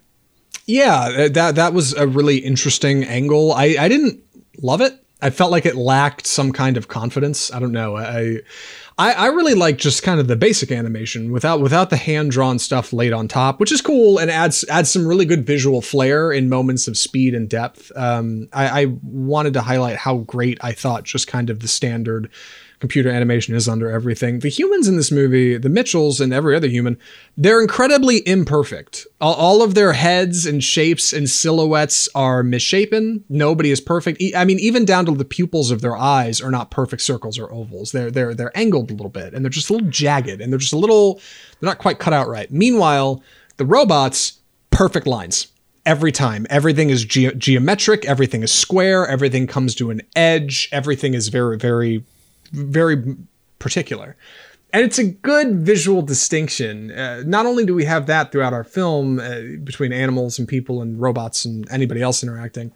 [0.68, 3.54] Yeah, that that was a really interesting angle.
[3.54, 4.22] I I didn't
[4.62, 4.94] love it.
[5.22, 7.54] I felt like it lacked some kind of confidence.
[7.54, 7.98] I don't know.
[7.98, 8.40] I
[8.98, 12.60] I, I really like just kind of the basic animation without without the hand drawn
[12.60, 16.32] stuff laid on top, which is cool and adds adds some really good visual flair
[16.32, 17.92] in moments of speed and depth.
[17.96, 22.30] Um, I, I wanted to highlight how great I thought just kind of the standard
[22.82, 24.40] computer animation is under everything.
[24.40, 26.98] The humans in this movie, the Mitchells and every other human,
[27.38, 29.06] they're incredibly imperfect.
[29.22, 33.24] All, of their heads and shapes and silhouettes are misshapen.
[33.30, 34.24] Nobody is perfect.
[34.36, 37.52] I mean, even down to the pupils of their eyes are not perfect circles or
[37.54, 37.92] ovals.
[37.92, 40.58] They're they're they're angled a little bit and they're just a little jagged and they're
[40.58, 41.22] just a little
[41.60, 42.50] they're not quite cut out right.
[42.50, 43.22] Meanwhile,
[43.58, 44.40] the robots
[44.72, 45.48] perfect lines
[45.86, 46.48] every time.
[46.50, 51.58] Everything is ge- geometric, everything is square, everything comes to an edge, everything is very
[51.58, 52.04] very
[52.52, 53.16] very
[53.60, 54.16] particular.
[54.74, 56.92] And it's a good visual distinction.
[56.92, 60.82] Uh, not only do we have that throughout our film uh, between animals and people
[60.82, 62.72] and robots and anybody else interacting.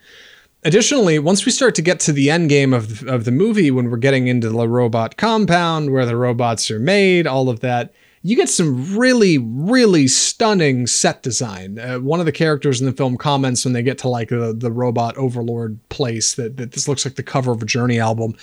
[0.66, 3.90] Additionally, once we start to get to the end game of, of the movie, when
[3.90, 8.36] we're getting into the robot compound where the robots are made, all of that, you
[8.36, 11.78] get some really, really stunning set design.
[11.78, 14.56] Uh, one of the characters in the film comments when they get to like the,
[14.58, 18.36] the robot overlord place that, that this looks like the cover of a Journey album.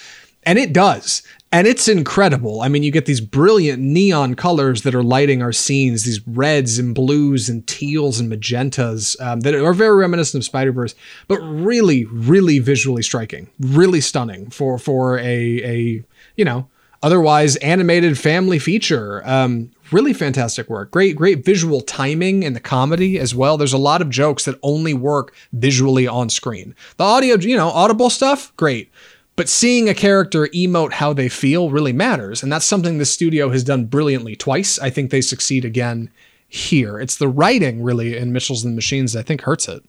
[0.44, 1.22] And it does.
[1.54, 2.62] And it's incredible.
[2.62, 6.78] I mean, you get these brilliant neon colors that are lighting our scenes, these reds
[6.78, 10.94] and blues and teals and magentas um, that are very reminiscent of Spider Verse,
[11.28, 16.04] but really, really visually striking, really stunning for for a a
[16.36, 16.68] you know
[17.02, 19.22] otherwise animated family feature.
[19.28, 20.90] Um, really fantastic work.
[20.90, 23.56] Great, great visual timing in the comedy as well.
[23.58, 26.74] There's a lot of jokes that only work visually on screen.
[26.96, 28.90] The audio, you know, audible stuff, great.
[29.34, 32.42] But seeing a character emote how they feel really matters.
[32.42, 34.78] And that's something the studio has done brilliantly twice.
[34.78, 36.10] I think they succeed again
[36.48, 37.00] here.
[37.00, 39.82] It's the writing really in Mitchells and Machines I think hurts it.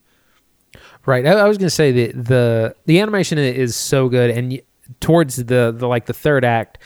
[1.06, 1.26] Right.
[1.26, 4.60] I, I was going to say that the the animation is so good, and
[5.00, 6.78] towards the the like the third act,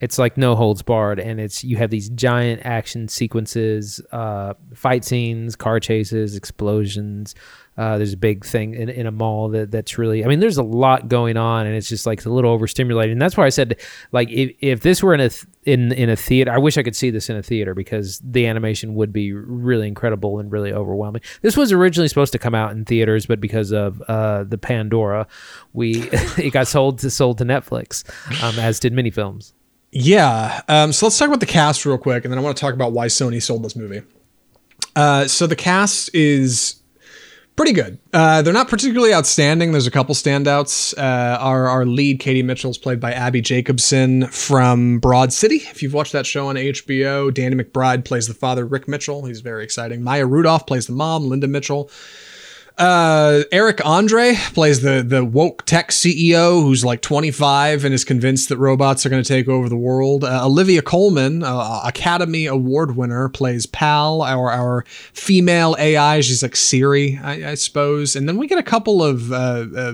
[0.00, 5.04] it's like no holds barred, and it's you have these giant action sequences, uh, fight
[5.04, 7.34] scenes, car chases, explosions.
[7.76, 10.24] Uh, there's a big thing in, in a mall that that's really.
[10.24, 13.12] I mean, there's a lot going on, and it's just like a little overstimulated.
[13.12, 13.78] And that's why I said,
[14.12, 16.82] like, if, if this were in a th- in in a theater, I wish I
[16.82, 20.72] could see this in a theater because the animation would be really incredible and really
[20.72, 21.22] overwhelming.
[21.42, 25.26] This was originally supposed to come out in theaters, but because of uh, the Pandora,
[25.74, 26.08] we
[26.38, 28.04] it got sold to sold to Netflix,
[28.42, 29.52] um, as did many films.
[29.92, 30.62] Yeah.
[30.68, 32.74] Um, so let's talk about the cast real quick, and then I want to talk
[32.74, 34.02] about why Sony sold this movie.
[34.94, 36.82] Uh, so the cast is
[37.56, 37.98] pretty good.
[38.12, 39.72] Uh, they're not particularly outstanding.
[39.72, 40.96] There's a couple standouts.
[40.96, 45.56] Uh, our our lead, Katie Mitchell, is played by Abbi Jacobson from Broad City.
[45.56, 49.24] If you've watched that show on HBO, Danny McBride plays the father, Rick Mitchell.
[49.24, 50.02] He's very exciting.
[50.02, 51.90] Maya Rudolph plays the mom, Linda Mitchell.
[52.78, 58.50] Uh, Eric Andre plays the the woke tech CEO who's like 25 and is convinced
[58.50, 60.24] that robots are going to take over the world.
[60.24, 66.20] Uh, Olivia Colman, uh, Academy Award winner, plays Pal, our our female AI.
[66.20, 68.14] She's like Siri, I, I suppose.
[68.14, 69.32] And then we get a couple of.
[69.32, 69.92] Uh, uh,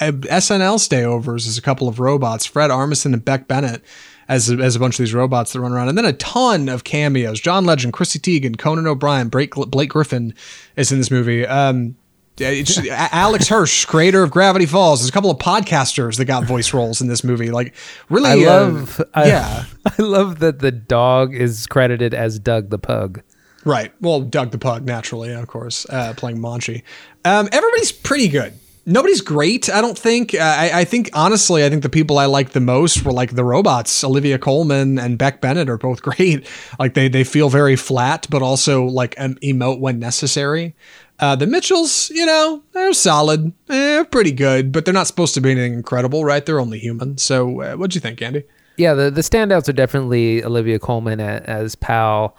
[0.00, 3.80] SNL stayovers as a couple of robots, Fred Armisen and Beck Bennett
[4.28, 6.68] as a, as a bunch of these robots that run around, and then a ton
[6.68, 7.40] of cameos.
[7.40, 10.34] John Legend, Chrissy Teigen, Conan O'Brien, Blake, Blake Griffin
[10.76, 11.46] is in this movie.
[11.46, 11.96] Um,
[12.36, 15.00] just- Alex Hirsch, creator of Gravity Falls.
[15.00, 17.50] There's a couple of podcasters that got voice roles in this movie.
[17.50, 17.74] Like,
[18.10, 19.64] really, I uh, love, I, yeah,
[19.98, 23.22] I love that the dog is credited as Doug the Pug.
[23.64, 23.92] right.
[24.00, 26.82] Well, Doug the Pug, naturally, of course, uh, playing Monchi.
[27.24, 28.52] Um, everybody's pretty good.
[28.88, 30.34] Nobody's great, I don't think.
[30.34, 33.32] Uh, I, I think honestly, I think the people I liked the most were like
[33.34, 34.02] the robots.
[34.02, 36.46] Olivia Colman and Beck Bennett are both great.
[36.78, 40.74] Like they they feel very flat, but also like emote when necessary.
[41.20, 45.40] Uh, the Mitchells, you know, they're solid, eh, pretty good, but they're not supposed to
[45.40, 46.46] be anything incredible, right?
[46.46, 47.18] They're only human.
[47.18, 48.44] So, uh, what'd you think, Andy?
[48.78, 52.36] Yeah, the the standouts are definitely Olivia Colman a- as Pal.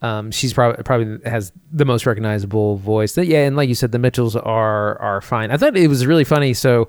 [0.00, 3.16] Um, she's probably probably has the most recognizable voice.
[3.16, 5.50] Yeah, and like you said, the Mitchells are are fine.
[5.50, 6.54] I thought it was really funny.
[6.54, 6.88] So.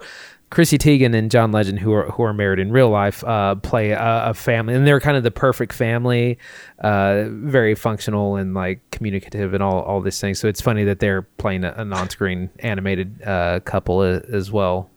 [0.52, 3.92] Chrissy Teigen and John Legend, who are who are married in real life, uh, play
[3.92, 6.40] a, a family, and they're kind of the perfect family,
[6.80, 10.40] uh, very functional and like communicative and all all these things.
[10.40, 14.90] So it's funny that they're playing a, an on-screen animated uh, couple a, as well.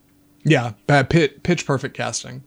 [0.43, 2.43] Yeah, pit, pitch perfect casting.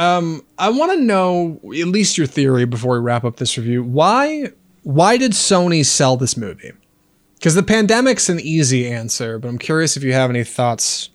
[0.00, 3.84] Um, I want to know at least your theory before we wrap up this review.
[3.84, 4.50] Why
[4.82, 6.72] why did Sony sell this movie?
[7.34, 11.10] Because the pandemic's an easy answer, but I'm curious if you have any thoughts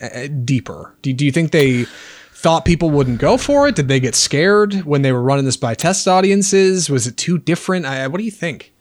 [0.00, 0.94] uh, deeper.
[1.02, 1.84] Do, do you think they
[2.32, 3.74] thought people wouldn't go for it?
[3.74, 6.90] Did they get scared when they were running this by test audiences?
[6.90, 7.86] Was it too different?
[7.86, 8.72] I, what do you think?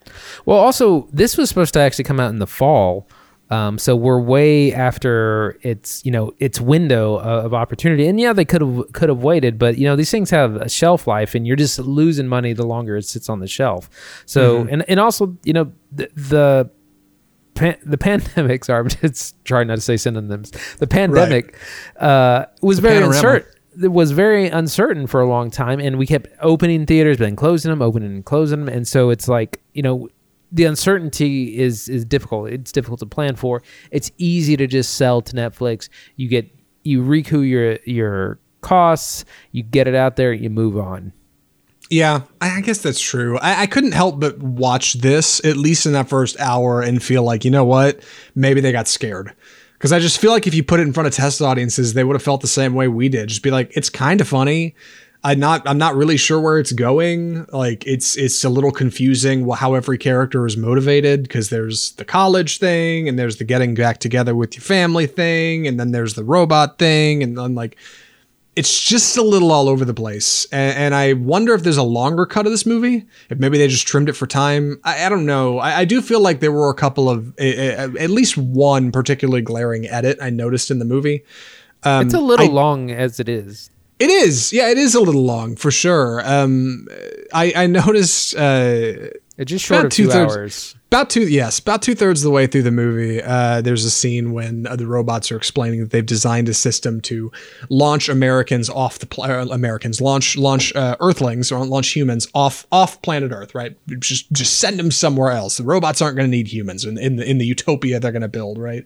[0.45, 3.07] Well, also, this was supposed to actually come out in the fall.
[3.53, 8.07] Um, so we're way after its, you know, its window of, of opportunity.
[8.07, 10.69] And yeah, they could have could have waited, but you know, these things have a
[10.69, 13.89] shelf life, and you're just losing money the longer it sits on the shelf.
[14.25, 16.69] So, and and also, you know, the, the
[17.53, 18.65] pan- the pandemic.
[18.65, 20.51] Sorry, I'm just trying not to say synonyms.
[20.77, 21.57] The pandemic
[21.97, 23.15] uh, was very panorama.
[23.15, 23.49] uncertain.
[23.81, 27.35] It was very uncertain for a long time, and we kept opening theaters, but then
[27.35, 30.09] closing them, opening and closing them, and so it's like you know.
[30.53, 32.49] The uncertainty is is difficult.
[32.49, 33.61] It's difficult to plan for.
[33.91, 35.89] It's easy to just sell to Netflix.
[36.15, 36.49] You get
[36.83, 39.25] you recoup your your costs.
[39.51, 40.31] You get it out there.
[40.31, 41.11] You move on.
[41.89, 43.37] Yeah, I guess that's true.
[43.39, 47.23] I, I couldn't help but watch this, at least in that first hour, and feel
[47.23, 48.01] like, you know what?
[48.33, 49.33] Maybe they got scared.
[49.73, 52.03] Because I just feel like if you put it in front of test audiences, they
[52.03, 53.27] would have felt the same way we did.
[53.27, 54.75] Just be like, it's kind of funny.
[55.25, 55.65] I'm not.
[55.65, 57.45] I'm not really sure where it's going.
[57.53, 62.57] Like, it's it's a little confusing how every character is motivated because there's the college
[62.59, 66.23] thing, and there's the getting back together with your family thing, and then there's the
[66.25, 67.77] robot thing, and then like
[68.55, 70.45] it's just a little all over the place.
[70.51, 73.05] And, and I wonder if there's a longer cut of this movie.
[73.29, 74.79] If maybe they just trimmed it for time.
[74.83, 75.57] I, I don't know.
[75.57, 78.91] I, I do feel like there were a couple of, uh, uh, at least one
[78.91, 81.23] particularly glaring edit I noticed in the movie.
[81.81, 83.71] Um, it's a little I- long as it is.
[83.99, 84.51] It is.
[84.51, 86.21] Yeah, it is a little long for sure.
[86.25, 86.87] Um,
[87.33, 88.93] I, I noticed uh,
[89.37, 90.75] It's just short About of two hours.
[90.87, 93.89] about two yes about two thirds of the way through the movie uh, there's a
[93.89, 97.31] scene when uh, the robots are explaining that they've designed a system to
[97.69, 102.67] launch americans off the pla- uh, americans launch launch uh, earthlings or launch humans off
[102.71, 106.37] off planet earth right just just send them somewhere else the robots aren't going to
[106.37, 108.85] need humans in, in the in the utopia they're going to build right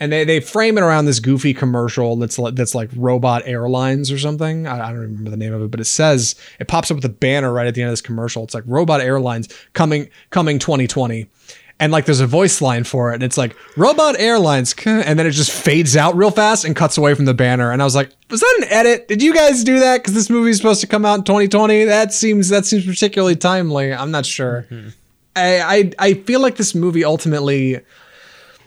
[0.00, 4.10] and they, they frame it around this goofy commercial that's like, that's like Robot Airlines
[4.10, 4.66] or something.
[4.66, 7.04] I, I don't remember the name of it, but it says it pops up with
[7.04, 8.42] a banner right at the end of this commercial.
[8.42, 11.28] It's like Robot Airlines coming coming 2020,
[11.78, 15.26] and like there's a voice line for it, and it's like Robot Airlines, and then
[15.26, 17.70] it just fades out real fast and cuts away from the banner.
[17.70, 19.06] And I was like, was that an edit?
[19.06, 19.98] Did you guys do that?
[19.98, 21.84] Because this movie is supposed to come out in 2020.
[21.84, 23.92] That seems that seems particularly timely.
[23.92, 24.66] I'm not sure.
[24.70, 24.88] Mm-hmm.
[25.36, 27.80] I, I I feel like this movie ultimately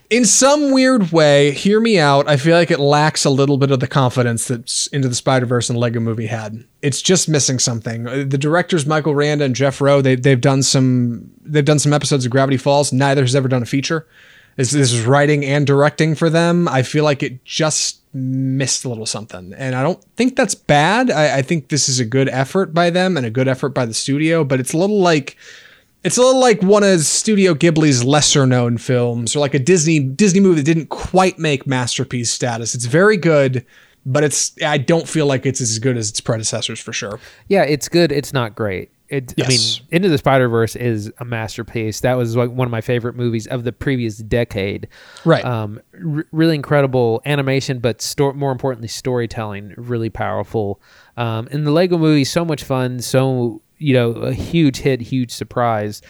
[0.10, 2.28] in some weird way, hear me out.
[2.28, 5.45] I feel like it lacks a little bit of the confidence that Into the Spider
[5.45, 6.64] Verse and Lego Movie had.
[6.82, 8.08] It's just missing something.
[8.08, 11.93] Uh, The directors Michael Rianda and Jeff Rowe they they've done some they've done some
[11.93, 12.93] episodes of Gravity Falls.
[12.93, 14.08] Neither has ever done a feature.
[14.56, 16.68] This, this is writing and directing for them.
[16.68, 21.10] I feel like it just missed a little something, and I don't think that's bad.
[21.10, 23.88] I, I think this is a good effort by them and a good effort by
[23.88, 25.38] the studio, but it's a little like
[26.04, 29.99] it's a little like one of Studio Ghibli's lesser known films or like a Disney
[29.99, 32.76] Disney movie that didn't quite make masterpiece status.
[32.76, 33.66] It's very good,
[34.06, 37.20] but it's I don't feel like it's as good as its predecessors for sure.
[37.47, 38.12] Yeah, it's good.
[38.12, 38.91] It's not great.
[39.10, 39.82] It, I mean, Yes.
[39.91, 41.99] Into the Spider Verse is a masterpiece.
[41.99, 44.88] That was like one of my favorite movies of the previous decade.
[45.24, 45.45] Right.
[45.45, 49.74] Um, r- really incredible animation, but sto- more importantly, storytelling.
[49.78, 50.82] Really powerful.
[51.16, 53.01] Um, and the Lego movie, so much fun.
[53.01, 56.01] So you know, a huge hit, huge surprise.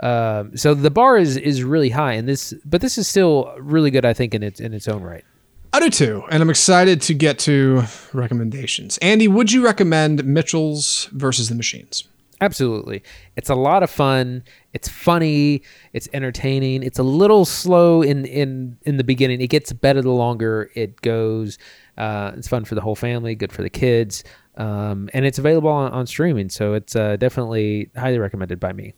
[0.00, 3.90] Um, so the bar is is really high, and this, but this is still really
[3.90, 4.04] good.
[4.04, 5.24] I think in its in its own right.
[5.72, 8.98] I do too, and I'm excited to get to recommendations.
[8.98, 12.04] Andy, would you recommend Mitchell's versus the Machines?
[12.40, 13.02] Absolutely.
[13.36, 14.42] It's a lot of fun.
[14.72, 15.62] It's funny.
[15.92, 16.82] It's entertaining.
[16.82, 19.42] It's a little slow in in in the beginning.
[19.42, 21.58] It gets better the longer it goes.
[21.98, 23.34] Uh, it's fun for the whole family.
[23.34, 24.24] Good for the kids.
[24.56, 28.94] Um, and it's available on, on streaming, so it's uh, definitely highly recommended by me.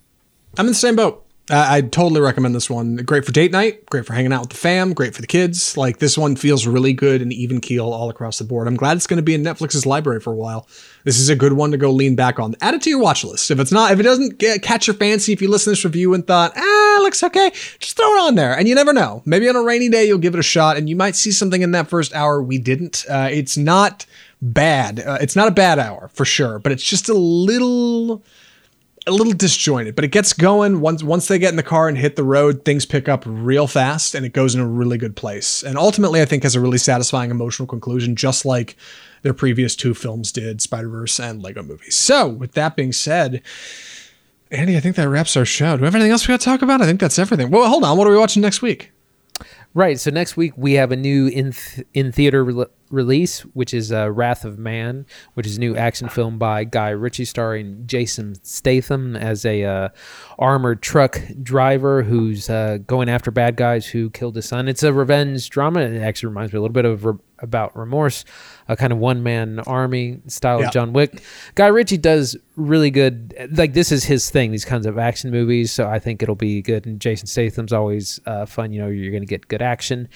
[0.59, 1.27] I'm in the same boat.
[1.51, 2.97] I, totally recommend this one.
[2.97, 5.77] Great for date night, great for hanging out with the fam, great for the kids.
[5.77, 8.69] Like this one feels really good and even keel all across the board.
[8.69, 10.69] I'm glad it's going to be in Netflix's library for a while.
[11.05, 12.55] This is a good one to go lean back on.
[12.61, 13.51] Add it to your watch list.
[13.51, 15.85] If it's not, if it doesn't get, catch your fancy, if you listen to this
[15.85, 17.51] review and thought, ah, looks okay,
[17.81, 18.57] just throw it on there.
[18.57, 19.23] And you never know.
[19.25, 21.61] Maybe on a rainy day you'll give it a shot, and you might see something
[21.61, 23.05] in that first hour we didn't.
[23.11, 24.07] Uh, it's not
[24.43, 25.01] bad.
[25.01, 28.22] Uh, it's not a bad hour for sure, but it's just a little
[29.05, 31.99] a little disjointed, but it gets going once once they get in the car and
[31.99, 35.16] hit the road, things pick up real fast and it goes in a really good
[35.16, 35.62] place.
[35.62, 38.76] And ultimately I think has a really satisfying emotional conclusion just like
[39.22, 41.97] their previous two films did, Spider-Verse and Lego movies.
[41.97, 43.43] So, with that being said,
[44.51, 45.76] Andy, I think that wraps our show.
[45.76, 46.82] Do we have anything else we got to talk about?
[46.82, 47.51] I think that's everything.
[47.51, 47.97] Well, hold on.
[47.97, 48.91] What are we watching next week?
[49.75, 49.99] Right.
[49.99, 53.91] So next week we have a new in th- in theater re- release, which is
[53.91, 58.35] uh, Wrath of Man, which is a new action film by Guy Ritchie, starring Jason
[58.45, 59.89] Statham as a uh,
[60.39, 64.68] armored truck driver who's uh, going after bad guys who killed his son.
[64.68, 65.81] It's a revenge drama.
[65.81, 68.27] It actually reminds me a little bit of re- about Remorse,
[68.73, 70.66] a kind of one man army style Yeah.
[70.66, 71.23] of John Wick.
[71.55, 73.35] Guy Ritchie does really good.
[73.53, 74.51] Like this is his thing.
[74.53, 75.73] These kinds of action movies.
[75.73, 76.85] So I think it'll be good.
[76.87, 78.73] And Jason Statham's always uh, fun.
[78.73, 80.09] You know, you're going to get good action.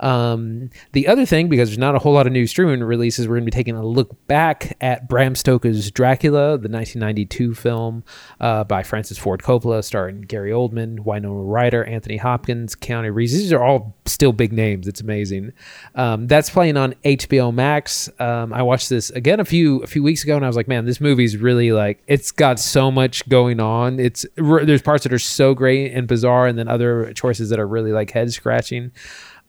[0.00, 3.36] Um, the other thing, because there's not a whole lot of new streaming releases, we're
[3.36, 8.04] going to be taking a look back at Bram Stoker's Dracula, the 1992 film
[8.40, 13.32] uh, by Francis Ford Coppola, starring Gary Oldman, Winona Ryder, Anthony Hopkins, Keanu Reeves.
[13.32, 14.88] These are all still big names.
[14.88, 15.52] It's amazing.
[15.94, 18.01] Um, that's playing on HBO Max.
[18.18, 20.68] Um, I watched this again a few a few weeks ago, and I was like,
[20.68, 23.98] man, this movie's really like it's got so much going on.
[23.98, 27.58] It's r- there's parts that are so great and bizarre, and then other choices that
[27.58, 28.92] are really like head scratching.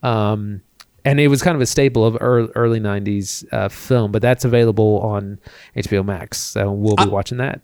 [0.02, 0.62] Um,
[1.06, 4.46] and it was kind of a staple of early, early 90s uh, film, but that's
[4.46, 5.38] available on
[5.76, 6.38] HBO Max.
[6.40, 7.62] So we'll be watching that.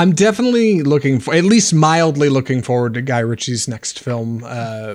[0.00, 4.42] I'm definitely looking for, at least mildly looking forward to Guy Ritchie's next film.
[4.42, 4.94] Uh,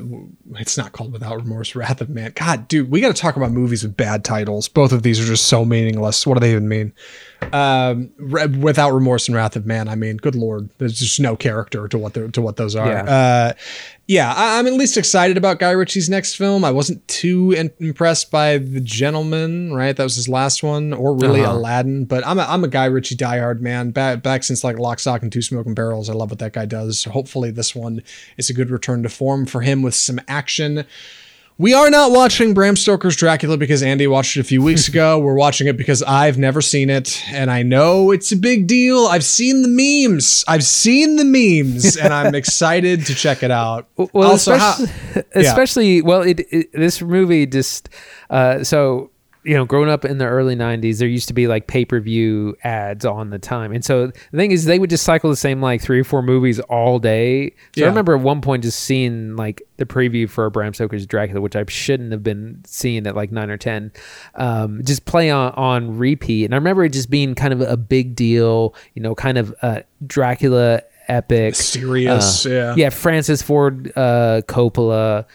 [0.56, 2.32] it's not called Without Remorse, Wrath of Man.
[2.34, 4.68] God, dude, we got to talk about movies with bad titles.
[4.68, 6.26] Both of these are just so meaningless.
[6.26, 6.92] What do they even mean?
[7.54, 9.88] Um, Re- Without Remorse and Wrath of Man.
[9.88, 12.88] I mean, good lord, there's just no character to what they're, to what those are.
[12.88, 13.04] Yeah.
[13.04, 13.54] Uh,
[14.08, 16.64] yeah, I, I'm at least excited about Guy Ritchie's next film.
[16.66, 19.96] I wasn't too in- impressed by The Gentleman, right?
[19.96, 21.54] That was his last one, or really Uh-huh.
[21.54, 22.06] Aladdin.
[22.06, 23.92] But I'm a, I'm a Guy Ritchie diehard man.
[23.92, 26.10] Back back since like Lock, Stock, and Two Smoking Barrels.
[26.10, 27.00] I love what that guy does.
[27.00, 28.02] So hopefully this one
[28.38, 30.86] is a good return to form for him with some action.
[31.58, 35.18] We are not watching Bram Stoker's Dracula because Andy watched it a few weeks ago.
[35.20, 39.06] We're watching it because I've never seen it, and I know it's a big deal.
[39.08, 40.44] I've seen the memes.
[40.50, 43.88] I've seen the memes, and I'm excited to check it out.
[43.96, 44.74] Well, Also, how-
[45.34, 47.88] especially, especially well, it, it this movie just
[48.30, 49.12] uh, so
[49.46, 52.00] you know, growing up in the early '90s, there used to be like pay per
[52.00, 55.36] view ads on the time, and so the thing is, they would just cycle the
[55.36, 57.52] same like three or four movies all day.
[57.52, 57.86] So Yeah.
[57.86, 61.56] I remember at one point just seeing like the preview for Bram Stoker's Dracula, which
[61.56, 63.92] I shouldn't have been seeing at like nine or ten,
[64.34, 67.78] um, just play on on repeat, and I remember it just being kind of a
[67.78, 72.74] big deal, you know, kind of uh, Dracula epic, Serious, uh, yeah.
[72.76, 75.26] yeah, Francis Ford uh, Coppola,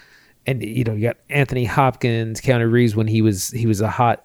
[0.51, 3.89] and you know you got Anthony Hopkins, Keanu Reeves when he was he was a
[3.89, 4.25] hot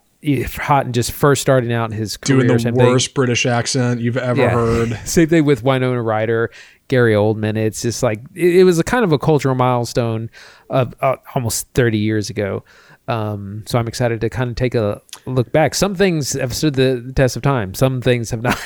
[0.55, 2.39] hot and just first starting out in his career.
[2.41, 2.87] doing the same thing.
[2.87, 4.99] worst British accent you've ever heard.
[5.05, 6.49] Same thing with Winona Ryder,
[6.87, 7.57] Gary Oldman.
[7.57, 10.31] It's just like it, it was a kind of a cultural milestone
[10.69, 12.63] of uh, almost 30 years ago.
[13.07, 15.75] Um, so I'm excited to kind of take a look back.
[15.75, 17.75] Some things have stood the test of time.
[17.75, 18.59] Some things have not.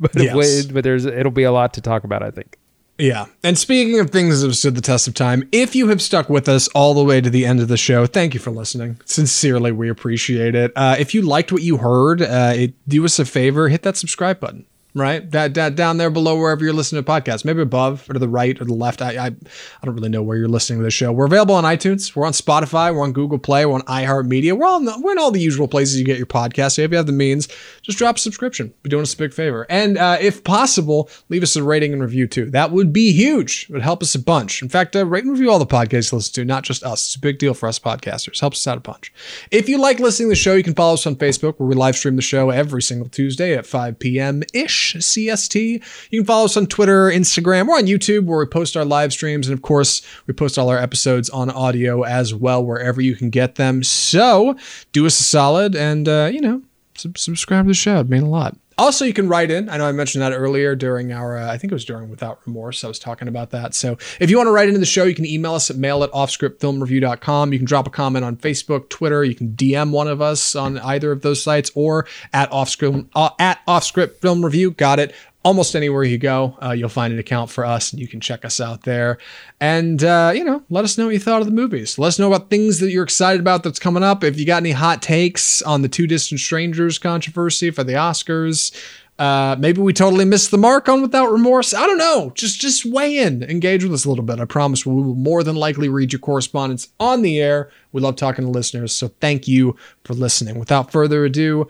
[0.00, 0.66] but Yes.
[0.66, 2.24] but there's it'll be a lot to talk about.
[2.24, 2.57] I think.
[2.98, 3.26] Yeah.
[3.44, 6.28] And speaking of things that have stood the test of time, if you have stuck
[6.28, 9.00] with us all the way to the end of the show, thank you for listening.
[9.04, 10.72] Sincerely, we appreciate it.
[10.74, 13.96] Uh, if you liked what you heard, uh, it, do us a favor, hit that
[13.96, 14.66] subscribe button.
[14.94, 18.18] Right, that, that down there below wherever you're listening to podcasts, maybe above or to
[18.18, 19.02] the right or the left.
[19.02, 21.12] I, I I don't really know where you're listening to the show.
[21.12, 22.16] We're available on iTunes.
[22.16, 22.92] We're on Spotify.
[22.92, 23.66] We're on Google Play.
[23.66, 24.56] We're on iHeartMedia.
[24.56, 26.76] We're in the, we're in all the usual places you get your podcast.
[26.76, 27.48] So if you have the means,
[27.82, 28.72] just drop a subscription.
[28.82, 29.66] Be doing us a big favor.
[29.68, 32.50] And uh, if possible, leave us a rating and review too.
[32.50, 33.66] That would be huge.
[33.68, 34.62] It would help us a bunch.
[34.62, 37.06] In fact, uh, rate and review all the podcasts you listen to, not just us.
[37.06, 38.40] It's a big deal for us podcasters.
[38.40, 39.12] Helps us out a bunch.
[39.50, 41.74] If you like listening to the show, you can follow us on Facebook where we
[41.74, 44.42] live stream the show every single Tuesday at 5 p.m.
[44.54, 45.82] ish CST.
[46.10, 47.66] You can follow us on Twitter, Instagram.
[47.66, 49.48] We're on YouTube where we post our live streams.
[49.48, 53.30] And of course, we post all our episodes on audio as well, wherever you can
[53.30, 53.82] get them.
[53.82, 54.56] So
[54.92, 56.62] do us a solid and, uh, you know,
[56.94, 57.96] sub- subscribe to the show.
[57.96, 58.56] It'd mean a lot.
[58.78, 59.68] Also, you can write in.
[59.68, 62.40] I know I mentioned that earlier during our, uh, I think it was during Without
[62.46, 62.84] Remorse.
[62.84, 63.74] I was talking about that.
[63.74, 66.04] So if you want to write into the show, you can email us at mail
[66.04, 67.52] at offscriptfilmreview.com.
[67.52, 69.24] You can drop a comment on Facebook, Twitter.
[69.24, 73.30] You can DM one of us on either of those sites or at offscript, uh,
[73.40, 74.70] at offscript film review.
[74.70, 75.12] Got it.
[75.48, 78.44] Almost anywhere you go, uh, you'll find an account for us and you can check
[78.44, 79.16] us out there.
[79.60, 81.98] And, uh, you know, let us know what you thought of the movies.
[81.98, 84.22] Let us know about things that you're excited about that's coming up.
[84.22, 88.78] If you got any hot takes on the Two Distant Strangers controversy for the Oscars,
[89.18, 91.72] uh, maybe we totally missed the mark on Without Remorse.
[91.72, 92.30] I don't know.
[92.34, 94.40] Just just weigh in, engage with us a little bit.
[94.40, 97.70] I promise we will more than likely read your correspondence on the air.
[97.92, 100.58] We love talking to listeners, so thank you for listening.
[100.58, 101.68] Without further ado,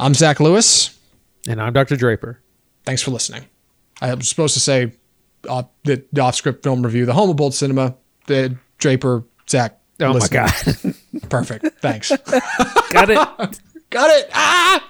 [0.00, 0.98] I'm Zach Lewis.
[1.46, 1.94] And I'm Dr.
[1.94, 2.40] Draper.
[2.84, 3.46] Thanks for listening.
[4.00, 4.92] I was supposed to say
[5.48, 7.94] uh, the, the off script film review, the home of bold cinema,
[8.26, 9.78] the Draper, Zach.
[10.00, 10.42] Oh listening.
[10.42, 11.28] my god.
[11.28, 11.66] Perfect.
[11.82, 12.08] Thanks.
[12.90, 13.60] Got it.
[13.90, 14.30] Got it.
[14.32, 14.89] Ah!